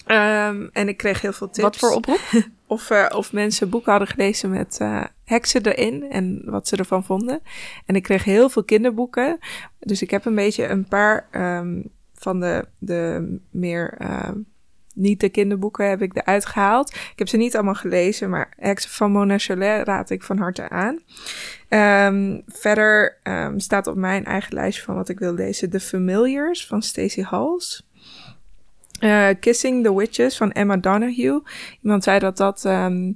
[0.05, 1.61] Ehm, en ik kreeg heel veel tips.
[1.61, 2.19] Wat voor oproep?
[2.68, 7.03] Of, eh, of mensen boeken hadden gelezen met eh, heksen erin en wat ze ervan
[7.03, 7.41] vonden.
[7.86, 9.39] En ik kreeg heel veel kinderboeken.
[9.80, 11.82] Dus ik heb een beetje een paar ehm,
[12.13, 14.39] van de, de meer ehm,
[14.93, 16.89] niet de kinderboeken heb ik eruit gehaald.
[16.89, 20.70] Ik heb ze niet allemaal gelezen, maar Heksen van Mona Cholet raad ik van harte
[20.70, 20.99] aan.
[21.68, 23.18] Ehm, verder
[23.57, 27.86] staat op mijn eigen lijstje van wat ik wil lezen The Familiars van Stacey Hals.
[28.99, 31.41] Eh, Kissing the Witches van Emma Donoghue.
[31.83, 33.11] Iemand zei dat dat ehm,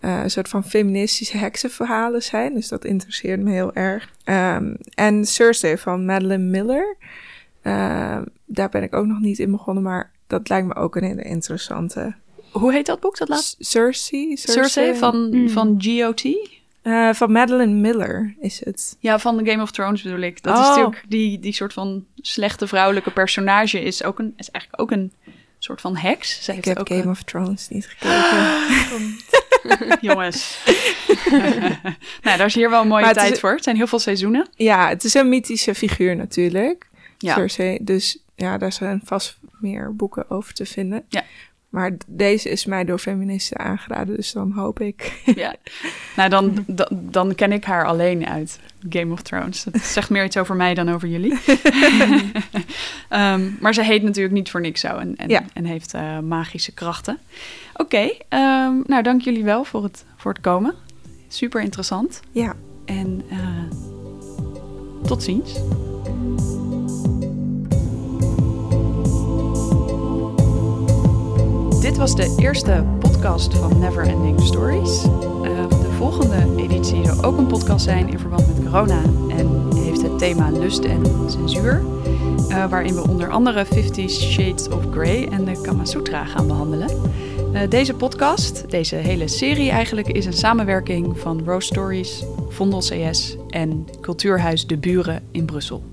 [0.00, 2.54] eh, een soort van feministische heksenverhalen zijn.
[2.54, 4.10] Dus dat interesseert me heel erg.
[4.24, 6.96] Ehm, en Cersei van Madeline Miller.
[7.62, 11.04] Ehm, daar ben ik ook nog niet in begonnen, maar dat lijkt me ook een
[11.04, 12.14] hele interessante.
[12.50, 13.64] Hoe heet dat boek, dat laatste?
[13.64, 14.36] Cersei?
[14.36, 15.48] Cersei van, Mm.
[15.48, 16.22] van GOT?
[16.82, 18.96] Eh, van Madeline Miller is het.
[18.98, 20.42] Ja, van de Game of Thrones bedoel ik.
[20.42, 20.68] Dat is Oh.
[20.68, 25.12] natuurlijk die, die soort van slechte vrouwelijke personage is, ook een, is eigenlijk ook een
[25.58, 26.44] soort van heks.
[26.44, 29.16] Zij Ik heeft heb ook Game of Thrones niet gekeken.
[30.10, 30.58] jongens.
[32.22, 33.50] nou, daar is hier wel een mooie Maar is- tijd voor.
[33.52, 34.48] Het zijn heel veel seizoenen.
[34.56, 36.88] ja, het is een mythische figuur natuurlijk.
[37.18, 37.34] Ja.
[37.34, 37.78] Cersei.
[37.80, 41.04] Dus ja, daar zijn vast meer boeken over te vinden.
[41.08, 41.24] Ja.
[41.72, 45.22] Maar deze is mij door feministen aangeraden, dus dan hoop ik.
[45.34, 45.54] ja.
[46.16, 49.64] Nou, dan, dan, dan ken ik haar alleen uit Game of Thrones.
[49.64, 51.38] Dat zegt meer iets over mij dan over jullie.
[53.08, 55.44] Ehm, maar ze heet natuurlijk niet voor niks zo en, en, Ja.
[55.52, 57.18] en heeft eh, magische krachten.
[57.74, 60.74] Oké, ehm, nou dank jullie wel voor het, voor het komen.
[61.28, 62.20] Super interessant.
[62.30, 62.54] Ja,
[62.84, 63.38] En eh,
[65.06, 65.60] tot ziens.
[71.82, 75.04] Dit was de eerste podcast van Neverending Stories.
[75.04, 80.02] Eh, de volgende editie zal ook een podcast zijn in verband met corona en heeft
[80.02, 81.82] het thema lust en censuur.
[82.48, 86.88] eh, waarin we onder andere Fifty Shades of Grey en de Kama Sutra gaan behandelen.
[87.52, 93.36] Eh, deze podcast, deze hele serie eigenlijk, is een samenwerking van Rose Stories, Vondel CS
[93.48, 95.91] en Cultuurhuis De Buren in Brussel.